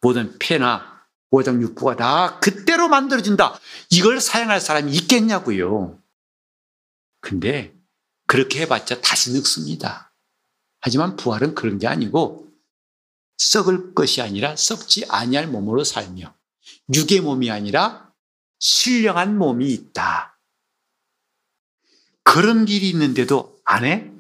모든 0.01 0.39
폐나 0.39 0.90
오장 1.31 1.63
육부가 1.63 1.97
다 1.97 2.41
그때로 2.41 2.89
만들어진다. 2.89 3.59
이걸 3.91 4.21
사용할 4.21 4.61
사람이 4.61 4.93
있겠냐고요. 4.93 5.99
근데 7.21 7.75
그렇게 8.27 8.61
해봤자 8.63 9.01
다시 9.01 9.33
늙습니다. 9.33 10.13
하지만 10.81 11.17
부활은 11.17 11.55
그런 11.55 11.79
게 11.79 11.87
아니고 11.87 12.49
썩을 13.39 13.95
것이 13.95 14.21
아니라 14.23 14.57
썩지 14.57 15.07
아니할 15.09 15.47
몸으로 15.47 15.85
살며 15.85 16.35
육의 16.95 17.21
몸이 17.21 17.51
아니라 17.51 18.13
신령한 18.59 19.39
몸이 19.39 19.73
있다. 19.73 20.39
그런 22.23 22.65
길이 22.65 22.91
있는데도 22.91 23.61
안 23.65 23.85
해? 23.85 24.11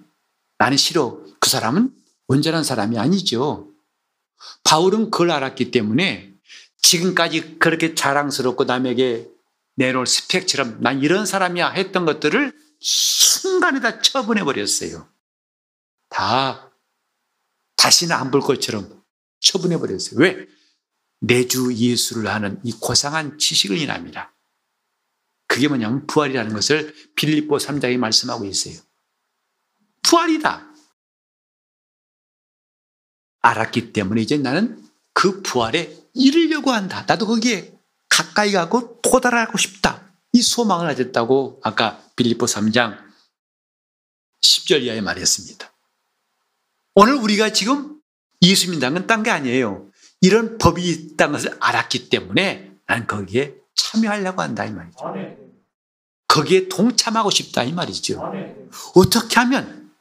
나는 0.58 0.76
싫어. 0.76 1.22
그 1.38 1.48
사람은 1.48 1.94
온전한 2.28 2.64
사람이 2.64 2.98
아니죠. 2.98 3.68
바울은 4.64 5.10
그걸 5.10 5.30
알았기 5.30 5.70
때문에 5.70 6.29
지금까지 6.82 7.58
그렇게 7.58 7.94
자랑스럽고 7.94 8.64
남에게 8.64 9.28
내놓을 9.76 10.06
스펙처럼 10.06 10.80
난 10.80 11.00
이런 11.02 11.26
사람이야 11.26 11.70
했던 11.70 12.04
것들을 12.04 12.52
순간에 12.80 13.80
다 13.80 14.00
처분해 14.00 14.44
버렸어요. 14.44 15.08
다 16.08 16.72
다시는 17.76 18.14
안 18.14 18.30
볼 18.30 18.40
것처럼 18.40 19.02
처분해 19.40 19.78
버렸어요. 19.78 20.18
왜? 20.20 20.46
내 21.20 21.46
주 21.46 21.72
예수를 21.74 22.28
하는 22.28 22.58
이 22.64 22.72
고상한 22.72 23.38
지식을 23.38 23.76
인합니다. 23.76 24.34
그게 25.46 25.68
뭐냐면 25.68 26.06
부활이라는 26.06 26.52
것을 26.52 26.94
빌립보 27.16 27.56
3장에 27.58 27.98
말씀하고 27.98 28.44
있어요. 28.46 28.80
부활이다. 30.02 30.66
알았기 33.42 33.92
때문에 33.92 34.22
이제 34.22 34.36
나는 34.38 34.82
그 35.12 35.42
부활에 35.42 35.94
이르려고 36.14 36.70
한다. 36.70 37.04
나도 37.06 37.26
거기에 37.26 37.72
가까이 38.08 38.52
가고 38.52 39.00
도달하고 39.00 39.58
싶다. 39.58 40.02
이 40.32 40.42
소망을 40.42 40.86
가졌다고 40.88 41.60
아까 41.62 42.02
빌립보 42.16 42.46
3장 42.46 42.98
10절 44.42 44.82
이하에 44.82 45.00
말했습니다. 45.00 45.72
오늘 46.94 47.14
우리가 47.14 47.52
지금 47.52 48.00
예수 48.42 48.78
건딴게 48.78 49.30
아니에요. 49.30 49.88
이런 50.20 50.58
법이 50.58 50.88
있다는 50.88 51.32
것을 51.32 51.56
알았기 51.60 52.08
때문에 52.08 52.72
난 52.86 53.06
거기에 53.06 53.54
참여하려고 53.74 54.42
한다 54.42 54.64
이 54.64 54.72
말이죠. 54.72 54.98
거기에 56.28 56.68
동참하고 56.68 57.30
싶다 57.30 57.62
이 57.62 57.72
말이죠. 57.72 58.22
어떻게 58.94 59.36
하면 59.40 59.92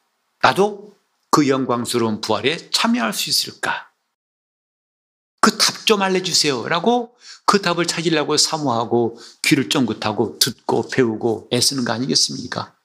나도 0.41 0.95
그 1.31 1.47
영광스러운 1.47 2.21
부활에 2.21 2.69
참여할 2.71 3.13
수 3.13 3.29
있을까? 3.29 3.88
좀 5.89 6.03
알려주세요. 6.03 6.67
라고 6.67 7.15
그 7.47 7.63
답을 7.63 7.87
찾으려고 7.87 8.37
사모하고 8.37 9.17
귀를 9.41 9.69
쫑긋하고 9.69 10.37
듣고 10.37 10.87
배우고 10.87 11.49
애쓰는 11.51 11.83
거 11.83 11.93
아니겠습니까? 11.93 12.75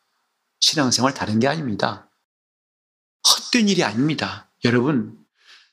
신앙생활 0.60 1.12
다른 1.12 1.38
게 1.38 1.46
아닙니다. 1.46 2.08
헛된 3.28 3.68
일이 3.68 3.84
아닙니다. 3.84 4.50
여러분, 4.64 5.18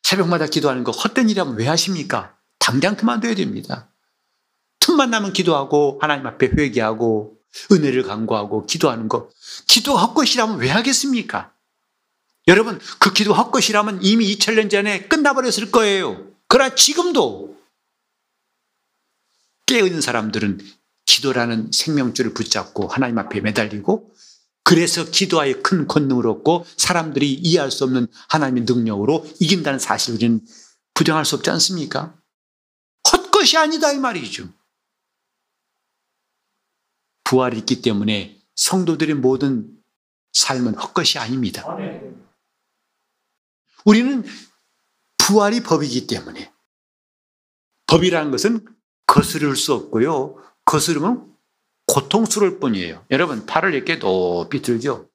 새벽마다 0.04 0.48
기도하는 0.48 0.84
거 0.84 0.92
헛된 0.92 1.30
일이라면 1.30 1.56
왜 1.56 1.68
하십니까? 1.68 2.36
당장 2.60 2.98
그만둬야 2.98 3.34
됩니다. 3.34 3.90
틈만 4.82 5.10
나면 5.10 5.32
기도하고 5.32 6.00
하나님 6.02 6.28
앞에 6.28 6.48
회개하고 6.58 7.38
은혜를 7.72 8.04
간구하고 8.04 8.66
기도하는 8.66 9.08
거 9.08 9.30
기도 9.68 9.96
헛것이라면 9.96 10.58
왜 10.58 10.70
하겠습니까? 10.70 11.54
여러분 12.50 12.78
그 13.00 13.14
기도 13.14 13.34
헛것이라면 13.34 14.00
이미 14.02 14.36
2000년 14.36 14.70
전에 14.70 15.08
끝나버렸을 15.08 15.72
거예요. 15.72 16.31
그러나 16.52 16.76
지금도 16.76 17.58
깨어있는 19.68 20.02
사람들은 20.02 20.60
기도라는 21.06 21.72
생명줄을 21.72 22.34
붙잡고 22.34 22.90
하나님 22.90 23.18
앞에 23.20 23.40
매달리고 23.40 24.14
그래서 24.66 25.10
기도하에 25.10 25.54
큰 25.62 25.88
권능을 25.88 26.28
얻고 26.28 26.66
사람들이 26.76 27.36
이해할 27.36 27.72
수 27.72 27.86
없는 27.86 28.08
하나님의 28.28 28.66
능력으로 28.66 29.26
이긴다는 29.40 29.80
사실을 29.80 30.18
우리는 30.18 30.46
부정할 30.94 31.24
수 31.24 31.36
없지 31.36 31.50
않습니까? 31.52 32.20
헛것이 33.10 33.58
아니다 33.58 33.94
이 33.94 34.00
말이죠. 34.00 34.50
부활이 37.24 37.60
있기 37.60 37.82
때문에 37.82 38.42
성도들의 38.56 39.16
모든 39.16 39.74
삶은 40.34 40.76
헛것이 40.76 41.18
아닙니다. 41.18 41.66
우리는 43.86 44.26
부활이 45.22 45.62
법이기 45.62 46.08
때문에 46.08 46.52
법이라는 47.88 48.32
것은 48.32 48.66
거스를 49.06 49.56
수 49.56 49.74
없고요. 49.74 50.36
거스르면 50.66 51.32
고통스러울 51.86 52.60
뿐이에요. 52.60 53.06
여러분 53.12 53.46
팔을 53.46 53.74
이렇게 53.74 54.00
높이 54.00 54.62
들죠. 54.62 55.10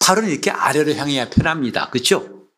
팔은 0.00 0.28
이렇게 0.28 0.50
아래로 0.50 0.94
향해야 0.94 1.30
편합니다. 1.30 1.90
그렇죠? 1.90 2.48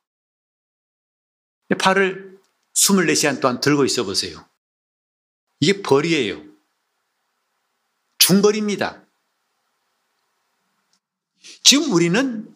팔을 1.79 2.39
24시간 2.75 3.41
동안 3.41 3.61
들고 3.61 3.85
있어 3.85 4.05
보세요. 4.05 4.45
이게 5.61 5.83
벌이에요. 5.83 6.43
중벌입니다. 8.19 9.05
지금 11.63 11.93
우리는 11.93 12.55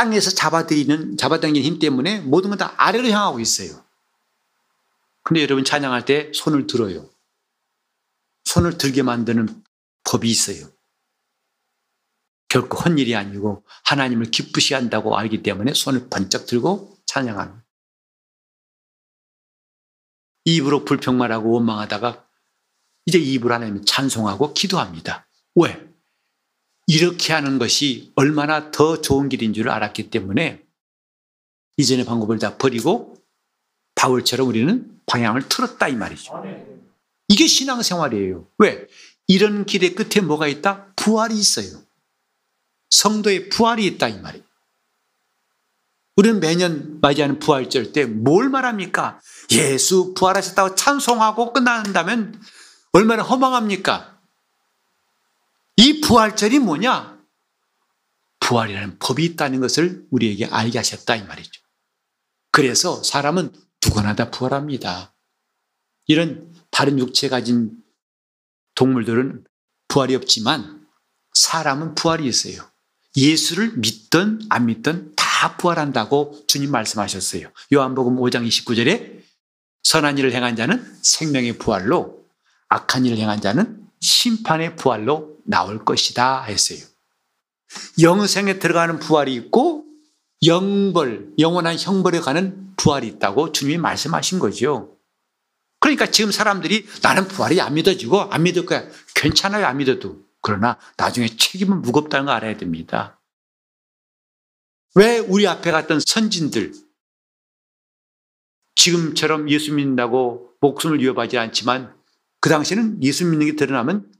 땅에서 0.00 0.30
잡아들이는, 0.30 1.18
잡아당기는 1.18 1.66
힘 1.66 1.78
때문에 1.78 2.20
모든 2.20 2.48
건 2.48 2.58
다 2.58 2.72
아래로 2.78 3.08
향하고 3.08 3.38
있어요. 3.38 3.84
근데 5.22 5.42
여러분 5.42 5.62
찬양할 5.62 6.06
때 6.06 6.32
손을 6.34 6.66
들어요. 6.66 7.06
손을 8.44 8.78
들게 8.78 9.02
만드는 9.02 9.62
법이 10.04 10.30
있어요. 10.30 10.70
결코 12.48 12.78
헛일이 12.78 13.14
아니고 13.14 13.62
하나님을 13.84 14.30
기쁘시 14.30 14.72
한다고 14.72 15.18
알기 15.18 15.42
때문에 15.42 15.74
손을 15.74 16.08
번쩍 16.08 16.46
들고 16.46 16.96
찬양하는. 17.04 17.60
입으로 20.46 20.86
불평 20.86 21.18
말하고 21.18 21.50
원망하다가 21.52 22.26
이제 23.04 23.18
입으로 23.18 23.52
하나님을 23.54 23.84
찬송하고 23.84 24.54
기도합니다. 24.54 25.28
왜? 25.56 25.89
이렇게 26.90 27.32
하는 27.32 27.60
것이 27.60 28.10
얼마나 28.16 28.72
더 28.72 29.00
좋은 29.00 29.28
길인 29.28 29.54
줄 29.54 29.68
알았기 29.68 30.10
때문에 30.10 30.60
이전의 31.76 32.04
방법을 32.04 32.40
다 32.40 32.58
버리고 32.58 33.14
바울처럼 33.94 34.48
우리는 34.48 35.00
방향을 35.06 35.48
틀었다 35.48 35.86
이 35.86 35.94
말이죠. 35.94 36.42
이게 37.28 37.46
신앙생활이에요. 37.46 38.48
왜? 38.58 38.88
이런 39.28 39.66
길의 39.66 39.94
끝에 39.94 40.20
뭐가 40.20 40.48
있다? 40.48 40.92
부활이 40.96 41.38
있어요. 41.38 41.80
성도의 42.90 43.50
부활이 43.50 43.86
있다 43.86 44.08
이 44.08 44.18
말이에요. 44.18 44.44
우리는 46.16 46.40
매년 46.40 46.98
맞이하는 47.00 47.38
부활절 47.38 47.92
때 47.92 48.04
뭘 48.06 48.48
말합니까? 48.48 49.20
예수 49.52 50.12
부활하셨다고 50.14 50.74
찬송하고 50.74 51.52
끝난다면 51.52 52.42
얼마나 52.92 53.22
허망합니까? 53.22 54.19
이 55.80 56.02
부활절이 56.02 56.58
뭐냐? 56.58 57.18
부활이라는 58.40 58.98
법이 58.98 59.24
있다는 59.24 59.60
것을 59.60 60.04
우리에게 60.10 60.44
알게 60.44 60.76
하셨다 60.76 61.16
이 61.16 61.22
말이죠. 61.22 61.62
그래서 62.52 63.02
사람은 63.02 63.50
누구나 63.82 64.14
다 64.14 64.30
부활합니다. 64.30 65.14
이런 66.06 66.52
다른 66.70 66.98
육체 66.98 67.30
가진 67.30 67.82
동물들은 68.74 69.44
부활이 69.88 70.14
없지만 70.16 70.86
사람은 71.32 71.94
부활이 71.94 72.26
있어요. 72.26 72.70
예수를 73.16 73.78
믿든 73.78 74.40
안 74.50 74.66
믿든 74.66 75.14
다 75.16 75.56
부활한다고 75.56 76.44
주님 76.46 76.70
말씀하셨어요. 76.72 77.50
요한복음 77.72 78.16
5장 78.16 78.46
29절에 78.46 79.22
선한 79.84 80.18
일을 80.18 80.34
행한 80.34 80.56
자는 80.56 80.98
생명의 81.00 81.56
부활로 81.56 82.22
악한 82.68 83.06
일을 83.06 83.16
행한 83.16 83.40
자는 83.40 83.82
심판의 84.00 84.76
부활로 84.76 85.29
나올 85.50 85.84
것이다 85.84 86.44
했어요. 86.44 86.78
영생에 88.00 88.58
들어가는 88.58 88.98
부활이 88.98 89.34
있고 89.34 89.84
영벌, 90.46 91.34
영원한 91.38 91.76
형벌에 91.78 92.20
가는 92.20 92.74
부활이 92.76 93.06
있다고 93.08 93.52
주님이 93.52 93.78
말씀하신 93.78 94.38
거죠. 94.38 94.96
그러니까 95.80 96.06
지금 96.06 96.30
사람들이 96.30 96.86
나는 97.02 97.28
부활이 97.28 97.60
안 97.60 97.74
믿어지고 97.74 98.22
안 98.22 98.42
믿을 98.44 98.64
거야. 98.64 98.88
괜찮아요, 99.14 99.66
안 99.66 99.76
믿어도. 99.78 100.22
그러나 100.40 100.78
나중에 100.96 101.26
책임은 101.28 101.82
무겁다는 101.82 102.26
거 102.26 102.32
알아야 102.32 102.56
됩니다. 102.56 103.20
왜 104.94 105.18
우리 105.18 105.46
앞에 105.46 105.70
갔던 105.70 106.00
선진들, 106.04 106.72
지금처럼 108.74 109.50
예수 109.50 109.74
믿는다고 109.74 110.54
목숨을 110.60 111.00
위협하지 111.00 111.38
않지만 111.38 111.94
그 112.40 112.48
당시에는 112.48 113.02
예수 113.02 113.26
믿는 113.26 113.46
게 113.46 113.56
드러나면 113.56 114.10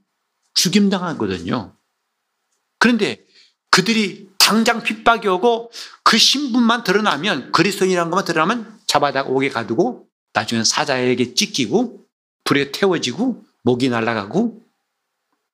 죽임당하거든요. 0.53 1.75
그런데 2.79 3.23
그들이 3.69 4.29
당장 4.37 4.83
핍박이 4.83 5.27
오고 5.27 5.71
그 6.03 6.17
신분만 6.17 6.83
드러나면 6.83 7.51
그리스도인이라는 7.51 8.11
것만 8.11 8.25
드러나면 8.25 8.79
잡아다 8.87 9.23
옥에 9.23 9.49
가두고 9.49 10.07
나중엔 10.33 10.63
사자에게 10.63 11.33
찢기고 11.33 12.05
불에 12.43 12.71
태워지고 12.71 13.43
목이 13.63 13.89
날아가고 13.89 14.61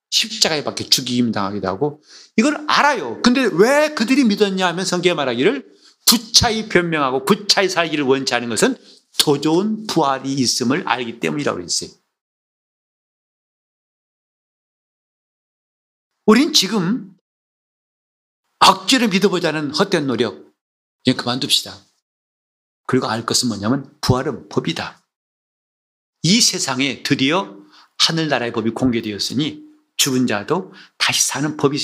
십자가에 0.10 0.64
밖에 0.64 0.86
죽임 0.86 1.32
당하기도 1.32 1.68
하고 1.68 2.02
이걸 2.38 2.64
알아요. 2.68 3.22
근데 3.22 3.48
왜 3.52 3.90
그들이 3.90 4.24
믿었냐 4.24 4.66
하면 4.68 4.86
성경에 4.86 5.14
말하기를 5.14 5.66
부차히 6.08 6.70
변명하고 6.70 7.26
부차히 7.26 7.68
살기를 7.68 8.06
원치 8.06 8.34
않은 8.34 8.50
것은 8.50 8.78
더 9.20 9.42
좋은 9.42 9.86
부활이 9.88 10.34
있음을 10.34 10.88
알기 10.88 11.20
때문이라고 11.20 11.62
했어요. 11.62 11.90
우린 16.28 16.52
지금 16.52 17.18
억지로 18.60 19.08
믿어보자는 19.08 19.72
헛된 19.72 20.08
노력, 20.08 20.54
이제 21.04 21.16
그만둡시다. 21.16 21.74
그리고 22.86 23.08
알 23.08 23.26
것은 23.26 23.48
뭐냐면 23.48 23.98
부활은 24.02 24.50
법이다. 24.50 25.02
이 26.24 26.42
세상에 26.42 27.02
드디어 27.02 27.58
하늘나라의 28.00 28.52
법이 28.52 28.72
공개되었으니 28.72 29.64
죽은 29.96 30.28
자도 30.28 30.74
다시 30.98 31.26
사는 31.26 31.56
법이 31.56 31.78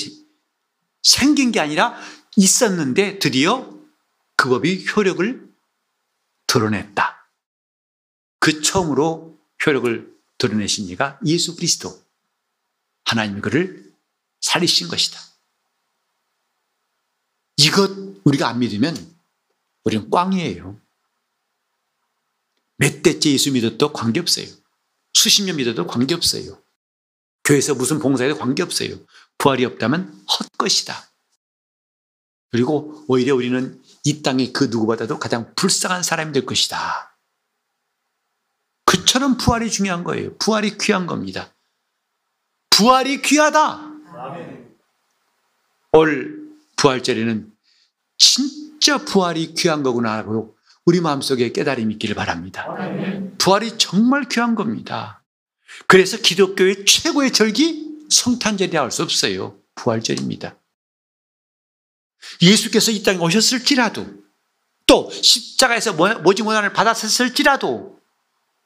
생긴 1.02 1.50
게 1.50 1.60
아니라 1.60 1.98
있었는데 2.36 3.18
드디어 3.20 3.74
그 4.36 4.50
법이 4.50 4.86
효력을 4.94 5.48
드러냈다. 6.46 7.30
그 8.40 8.60
처음으로 8.60 9.38
효력을 9.64 10.14
드러내신 10.36 10.86
이가 10.90 11.18
예수 11.24 11.56
그리스도. 11.56 11.98
하나님이 13.06 13.40
그를 13.40 13.83
살리신 14.44 14.88
것이다. 14.88 15.18
이것 17.56 17.90
우리가 18.24 18.48
안 18.48 18.58
믿으면 18.58 18.94
우리는 19.84 20.10
꽝이에요. 20.10 20.78
몇 22.76 23.02
대째 23.02 23.30
예수 23.30 23.52
믿어도 23.52 23.92
관계없어요. 23.92 24.46
수십 25.14 25.44
년 25.44 25.56
믿어도 25.56 25.86
관계없어요. 25.86 26.62
교회에서 27.44 27.74
무슨 27.74 27.98
봉사해도 28.00 28.38
관계없어요. 28.38 28.98
부활이 29.38 29.64
없다면 29.64 30.26
헛것이다. 30.28 31.10
그리고 32.50 33.04
오히려 33.08 33.34
우리는 33.34 33.82
이 34.04 34.22
땅의 34.22 34.52
그 34.52 34.64
누구보다도 34.64 35.18
가장 35.18 35.54
불쌍한 35.54 36.02
사람이 36.02 36.32
될 36.32 36.44
것이다. 36.44 37.18
그처럼 38.84 39.38
부활이 39.38 39.70
중요한 39.70 40.04
거예요. 40.04 40.36
부활이 40.36 40.76
귀한 40.78 41.06
겁니다. 41.06 41.54
부활이 42.70 43.22
귀하다. 43.22 43.93
올 45.92 46.48
부활절에는 46.76 47.52
진짜 48.18 48.98
부활이 48.98 49.54
귀한 49.54 49.82
거구나 49.82 50.12
하고 50.14 50.56
우리 50.84 51.00
마음속에 51.00 51.52
깨달음이 51.52 51.94
있기를 51.94 52.14
바랍니다. 52.14 52.66
부활이 53.38 53.78
정말 53.78 54.28
귀한 54.28 54.54
겁니다. 54.54 55.22
그래서 55.86 56.18
기독교의 56.18 56.84
최고의 56.84 57.32
절기 57.32 58.06
성탄절이라 58.10 58.82
할 58.82 58.90
수 58.90 59.02
없어요. 59.02 59.58
부활절입니다. 59.74 60.56
예수께서 62.42 62.90
이 62.90 63.02
땅에 63.02 63.18
오셨을지라도 63.18 64.06
또 64.86 65.10
십자가에서 65.10 65.92
모지고난을 66.20 66.72
받았을지라도 66.72 67.98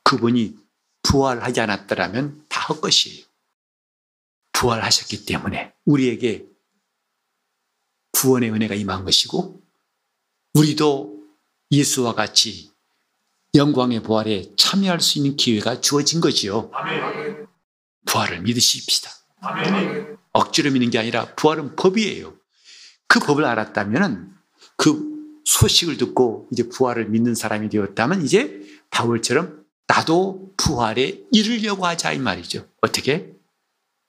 그분이 0.03 0.57
부활하지 1.03 1.61
않았더라면 1.61 2.45
다 2.49 2.63
헛것이에요. 2.67 3.25
부활하셨기 4.59 5.25
때문에 5.25 5.73
우리에게 5.85 6.45
구원의 8.11 8.51
은혜가 8.51 8.75
임한 8.75 9.05
것이고 9.05 9.63
우리도 10.55 11.23
예수와 11.71 12.15
같이 12.15 12.73
영광의 13.55 14.03
부활에 14.03 14.51
참여할 14.57 15.01
수 15.01 15.19
있는 15.19 15.37
기회가 15.37 15.81
주어진 15.81 16.21
거지요. 16.21 16.73
부활을 18.07 18.41
믿으십시다. 18.43 19.11
억지로 20.33 20.73
믿는 20.73 20.91
게 20.91 20.99
아니라 20.99 21.35
부활은 21.37 21.77
법이에요. 21.77 22.35
그 23.07 23.21
법을 23.21 23.45
알았다면 23.45 24.35
그 24.77 25.41
소식을 25.45 25.99
듣고 25.99 26.49
이제 26.51 26.69
부활을 26.69 27.09
믿는 27.09 27.37
사람이 27.37 27.69
되었다면 27.69 28.25
이제 28.25 28.61
바울처럼 28.91 29.65
나도 29.87 30.53
부활에 30.57 31.23
이르려고 31.31 31.87
하자 31.87 32.13
이 32.13 32.19
말이죠. 32.19 32.69
어떻게? 32.81 33.38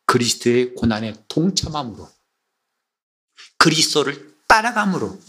그리스도의 0.10 0.74
고난에 0.74 1.14
동참함으로 1.28 2.10
그리스도를 3.60 4.36
따라감으로 4.48 5.20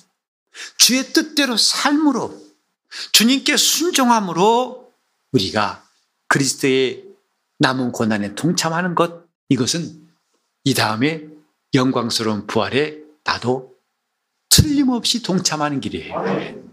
주의 0.78 1.04
뜻대로 1.12 1.58
삶으로 1.58 2.34
주님께 3.12 3.58
순종함으로 3.58 4.90
우리가 5.32 5.86
그리스도의 6.28 7.04
남은 7.58 7.92
고난에 7.92 8.34
동참하는 8.34 8.94
것 8.94 9.26
이것은 9.50 10.08
이 10.64 10.72
다음에 10.72 11.28
영광스러운 11.74 12.46
부활에 12.46 13.00
나도 13.24 13.76
틀림없이 14.48 15.22
동참하는 15.22 15.80
길이에요. 15.80 16.64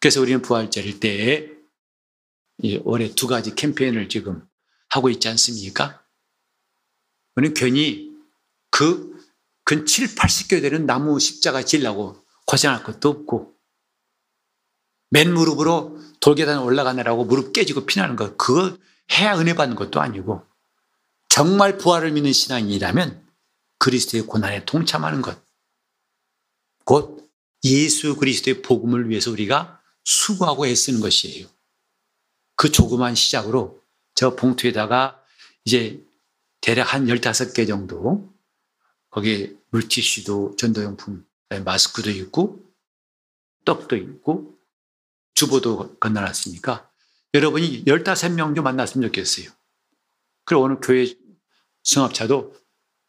그래서 0.00 0.20
우리는 0.20 0.42
부활절일 0.42 1.00
때에 1.00 1.48
올해 2.84 3.08
두 3.14 3.26
가지 3.26 3.54
캠페인을 3.54 4.10
지금 4.10 4.46
하고 4.90 5.08
있지 5.08 5.28
않습니까? 5.28 5.99
우리는 7.36 7.54
괜히 7.54 8.10
그 8.70 9.10
근 9.70 9.86
7, 9.86 10.16
80개 10.16 10.60
되는 10.60 10.84
나무 10.84 11.20
십자가 11.20 11.64
질라고 11.64 12.24
고생할 12.46 12.82
것도 12.82 13.08
없고 13.08 13.54
맨 15.10 15.32
무릎으로 15.32 15.96
돌계단 16.18 16.58
올라가느라고 16.58 17.24
무릎 17.24 17.52
깨지고 17.52 17.86
피나는 17.86 18.16
것 18.16 18.36
그거 18.36 18.76
해야 19.12 19.38
은혜 19.38 19.54
받는 19.54 19.76
것도 19.76 20.00
아니고 20.00 20.44
정말 21.28 21.78
부활을 21.78 22.10
믿는 22.10 22.32
신앙이라면 22.32 23.24
그리스도의 23.78 24.24
고난에 24.24 24.64
동참하는 24.64 25.22
것. 25.22 25.40
곧 26.84 27.30
예수 27.62 28.16
그리스도의 28.16 28.62
복음을 28.62 29.08
위해서 29.08 29.30
우리가 29.30 29.80
수고하고 30.02 30.66
애쓰는 30.66 31.00
것이에요. 31.00 31.46
그 32.56 32.72
조그만 32.72 33.14
시작으로 33.14 33.80
저 34.16 34.34
봉투에다가 34.34 35.22
이제 35.64 36.04
대략 36.60 36.92
한 36.92 37.06
15개 37.06 37.66
정도 37.66 38.32
거기에 39.10 39.54
물티슈도 39.70 40.56
전도용품, 40.56 41.26
마스크도 41.64 42.10
있고 42.10 42.64
떡도 43.64 43.96
있고 43.96 44.58
주보도 45.34 45.98
건너놨으니까 45.98 46.90
여러분이 47.34 47.84
15명 47.84 48.54
좀 48.54 48.64
만났으면 48.64 49.08
좋겠어요. 49.08 49.50
그리고 50.44 50.64
오늘 50.64 50.80
교회 50.80 51.06
승합차도 51.84 52.56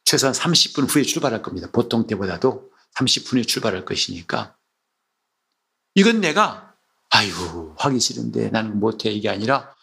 최소한 0.03 0.33
30분 0.33 0.93
후에 0.93 1.03
출발할 1.03 1.41
겁니다. 1.41 1.69
보통 1.71 2.07
때보다도 2.07 2.71
30분에 2.95 3.47
출발할 3.47 3.85
것이니까. 3.85 4.57
이건 5.95 6.21
내가, 6.21 6.75
아이고, 7.09 7.75
하기 7.77 7.99
싫은데 7.99 8.49
나는 8.49 8.79
못해. 8.79 9.09
이게 9.09 9.29
아니라 9.29 9.75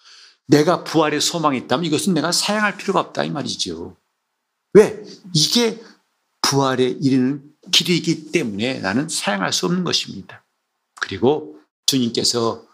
내가 0.48 0.82
부활의 0.82 1.20
소망이 1.20 1.58
있다면 1.58 1.84
이것은 1.84 2.14
내가 2.14 2.32
사양할 2.32 2.76
필요가 2.76 3.00
없다. 3.00 3.24
이 3.24 3.30
말이죠. 3.30 3.96
왜? 4.72 5.02
이게 5.34 5.80
부활에 6.42 6.84
이르는 6.84 7.54
길이기 7.70 8.32
때문에 8.32 8.80
나는 8.80 9.08
사양할 9.08 9.52
수 9.52 9.66
없는 9.66 9.84
것입니다. 9.84 10.44
그리고 11.00 11.60
주님께서 11.86 12.66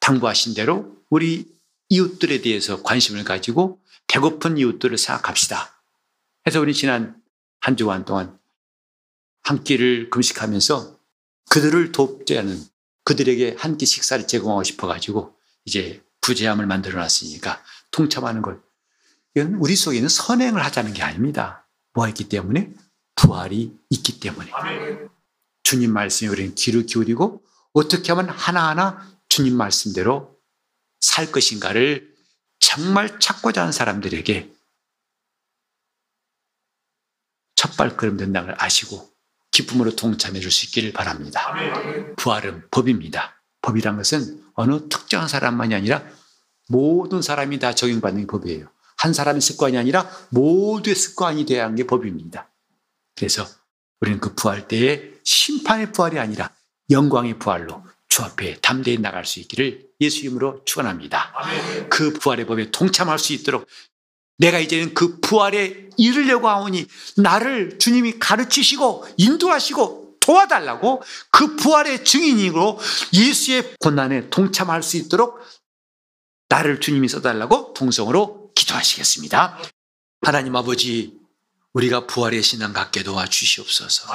당부하신 0.00 0.54
대로 0.54 0.96
우리 1.08 1.46
이웃들에 1.88 2.42
대해서 2.42 2.82
관심을 2.82 3.24
가지고 3.24 3.80
배고픈 4.06 4.58
이웃들을 4.58 4.96
생각합시다. 4.98 5.82
해서 6.46 6.60
우리 6.60 6.74
지난 6.74 7.20
한 7.60 7.76
주간 7.76 8.04
동안 8.04 8.38
한 9.42 9.64
끼를 9.64 10.10
금식하면서 10.10 10.98
그들을 11.50 11.92
돕지 11.92 12.38
않은 12.38 12.62
그들에게 13.04 13.56
한 13.58 13.78
끼 13.78 13.86
식사를 13.86 14.26
제공하고 14.26 14.62
싶어가지고 14.64 15.34
이제 15.64 16.02
부재함을 16.28 16.66
만들어 16.66 17.00
놨으니까 17.00 17.64
통참하는 17.90 18.42
걸. 18.42 18.60
이건 19.34 19.54
우리 19.54 19.74
속에 19.76 19.96
있는 19.96 20.10
선행을 20.10 20.62
하자는 20.62 20.92
게 20.92 21.02
아닙니다. 21.02 21.66
뭐가 21.94 22.08
있기 22.10 22.28
때문에? 22.28 22.70
부활이 23.16 23.74
있기 23.88 24.20
때문에. 24.20 24.50
주님 25.62 25.90
말씀에 25.92 26.28
우리는 26.28 26.54
귀를 26.54 26.84
기울이고 26.84 27.42
어떻게 27.72 28.12
하면 28.12 28.28
하나하나 28.28 29.10
주님 29.30 29.56
말씀대로 29.56 30.38
살 31.00 31.32
것인가를 31.32 32.14
정말 32.60 33.18
찾고자 33.18 33.62
하는 33.62 33.72
사람들에게 33.72 34.52
첫 37.54 37.76
발걸음 37.76 38.18
된다는 38.18 38.48
걸 38.48 38.56
아시고 38.58 39.10
기쁨으로 39.50 39.96
동참해 39.96 40.40
줄 40.40 40.50
수 40.50 40.66
있기를 40.66 40.92
바랍니다. 40.92 41.54
부활은 42.16 42.68
법입니다. 42.70 43.42
법이란 43.62 43.96
것은 43.96 44.44
어느 44.54 44.88
특정한 44.88 45.26
사람만이 45.28 45.74
아니라 45.74 46.17
모든 46.68 47.22
사람이 47.22 47.58
다 47.58 47.74
적용받는 47.74 48.22
게 48.22 48.26
법이에요. 48.26 48.68
한 48.98 49.12
사람의 49.12 49.40
습관이 49.40 49.76
아니라 49.78 50.08
모두의 50.30 50.94
습관이 50.94 51.46
되어야 51.46 51.64
하는 51.64 51.76
게 51.76 51.86
법입니다. 51.86 52.50
그래서 53.16 53.46
우리는 54.00 54.20
그 54.20 54.34
부활 54.34 54.68
때에 54.68 55.12
심판의 55.24 55.92
부활이 55.92 56.18
아니라 56.18 56.52
영광의 56.90 57.38
부활로 57.38 57.84
주 58.08 58.22
앞에 58.22 58.58
담대히 58.60 58.98
나갈 58.98 59.24
수 59.24 59.40
있기를 59.40 59.86
예수 60.00 60.20
이름으로 60.20 60.62
축원합니다. 60.64 61.32
그 61.90 62.12
부활의 62.12 62.46
법에 62.46 62.70
동참할 62.70 63.18
수 63.18 63.32
있도록 63.32 63.66
내가 64.38 64.58
이제는 64.58 64.94
그 64.94 65.20
부활에 65.20 65.90
이르려고 65.96 66.48
하오니 66.48 66.86
나를 67.16 67.78
주님이 67.78 68.18
가르치시고 68.18 69.06
인도하시고 69.16 70.18
도와달라고 70.20 71.02
그 71.30 71.56
부활의 71.56 72.04
증인으로 72.04 72.78
예수의 73.14 73.74
고난에 73.80 74.28
동참할 74.30 74.82
수 74.82 74.96
있도록 74.96 75.40
나를 76.48 76.80
주님이 76.80 77.08
써달라고 77.08 77.74
동성으로 77.74 78.52
기도하시겠습니다. 78.54 79.58
하나님 80.22 80.56
아버지, 80.56 81.18
우리가 81.72 82.06
부활의 82.06 82.42
신앙 82.42 82.72
갖게 82.72 83.02
도와 83.02 83.26
주시옵소서. 83.26 84.08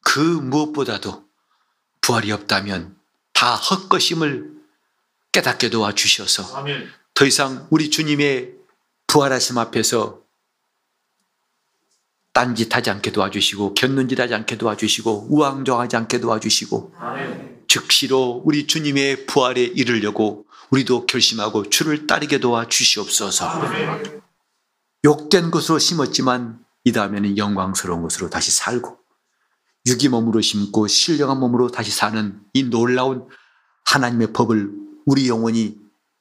그 0.00 0.18
무엇보다도 0.18 1.24
부활이 2.00 2.32
없다면 2.32 2.96
다 3.32 3.54
헛것임을 3.54 4.58
깨닫게 5.32 5.70
도와 5.70 5.94
주셔서 5.94 6.64
더 7.14 7.24
이상 7.24 7.66
우리 7.70 7.90
주님의 7.90 8.54
부활하심 9.06 9.58
앞에서 9.58 10.22
딴짓하지 12.32 12.90
않게 12.90 13.12
도와주시고 13.12 13.74
견눈짓하지 13.74 14.34
않게 14.34 14.58
도와주시고 14.58 15.28
우왕좌하지 15.30 15.96
않게 15.96 16.20
도와주시고 16.20 16.94
즉시로 17.68 18.42
우리 18.44 18.66
주님의 18.66 19.26
부활에 19.26 19.62
이르려고 19.62 20.46
우리도 20.70 21.06
결심하고 21.06 21.70
주를 21.70 22.06
따르게 22.06 22.38
도와 22.40 22.68
주시옵소서. 22.68 23.62
욕된 25.04 25.50
것으로 25.50 25.78
심었지만 25.78 26.64
이 26.84 26.92
다음에는 26.92 27.38
영광스러운 27.38 28.02
것으로 28.02 28.30
다시 28.30 28.50
살고 28.50 28.98
유기 29.86 30.08
몸으로 30.08 30.40
심고 30.40 30.86
신령한 30.86 31.38
몸으로 31.38 31.70
다시 31.70 31.90
사는 31.90 32.40
이 32.52 32.64
놀라운 32.64 33.26
하나님의 33.86 34.32
법을 34.32 34.70
우리 35.06 35.28
영혼이 35.28 35.78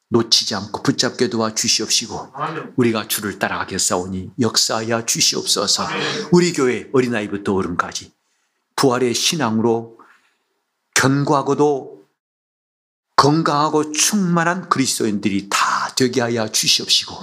놓치지 0.09 0.55
않고 0.55 0.83
붙잡게 0.83 1.29
도와 1.29 1.53
주시옵시고 1.53 2.31
우리가 2.77 3.09
주를 3.09 3.39
따라가겠사오니 3.39 4.31
역사하여 4.39 5.05
주시옵소서. 5.05 5.85
우리 6.31 6.53
교회 6.53 6.89
어린아이부터 6.93 7.53
어른까지 7.53 8.13
부활의 8.77 9.13
신앙으로 9.13 9.97
견고하고도 10.93 11.96
건강하고 13.17 13.91
충만한 13.91 14.69
그리스도인들이 14.69 15.47
다 15.49 15.57
되게 15.95 16.21
하여 16.21 16.47
주시옵시고 16.47 17.15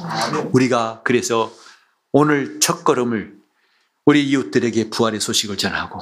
우리가 0.53 1.03
그래서 1.05 1.53
오늘 2.13 2.61
첫 2.61 2.85
걸음을 2.85 3.37
우리 4.05 4.29
이웃들에게 4.29 4.91
부활의 4.91 5.21
소식을 5.21 5.57
전하고 5.57 6.01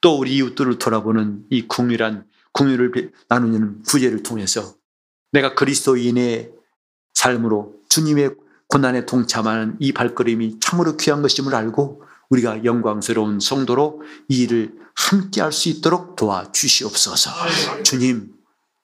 또 0.00 0.18
우리 0.18 0.36
이웃들을 0.36 0.78
돌아보는 0.78 1.44
이 1.50 1.66
궁유란 1.66 2.26
궁유를 2.52 3.12
나누는 3.28 3.82
부제를 3.82 4.22
통해서 4.22 4.74
내가 5.32 5.54
그리스도인의 5.54 6.52
삶으로 7.14 7.74
주님의 7.88 8.34
고난에 8.68 9.06
동참하는 9.06 9.76
이 9.80 9.92
발걸음이 9.92 10.60
참으로 10.60 10.96
귀한 10.96 11.22
것임을 11.22 11.54
알고 11.54 12.04
우리가 12.28 12.64
영광스러운 12.64 13.40
성도로 13.40 14.02
이 14.28 14.42
일을 14.42 14.74
함께 14.94 15.40
할 15.40 15.50
수 15.50 15.68
있도록 15.68 16.14
도와주시옵소서. 16.16 17.30
주님, 17.82 18.39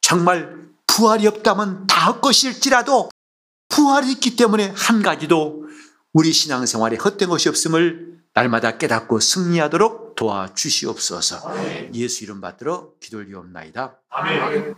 정말 0.07 0.69
부활이 0.87 1.27
없다면 1.27 1.89
다 1.89 2.13
헛것일지라도 2.13 3.11
부활이 3.69 4.13
있기 4.13 4.37
때문에 4.37 4.73
한 4.77 5.03
가지도 5.03 5.65
우리 6.13 6.33
신앙생활에 6.33 6.97
헛된 6.97 7.29
것이 7.29 7.49
없음을 7.49 8.21
날마다 8.33 8.79
깨닫고 8.79 9.19
승리하도록 9.19 10.15
도와주시옵소서. 10.15 11.53
예수 11.95 12.23
이름 12.23 12.41
받들어 12.41 12.93
기도리옵나이다. 13.01 13.97
아멘. 14.11 14.77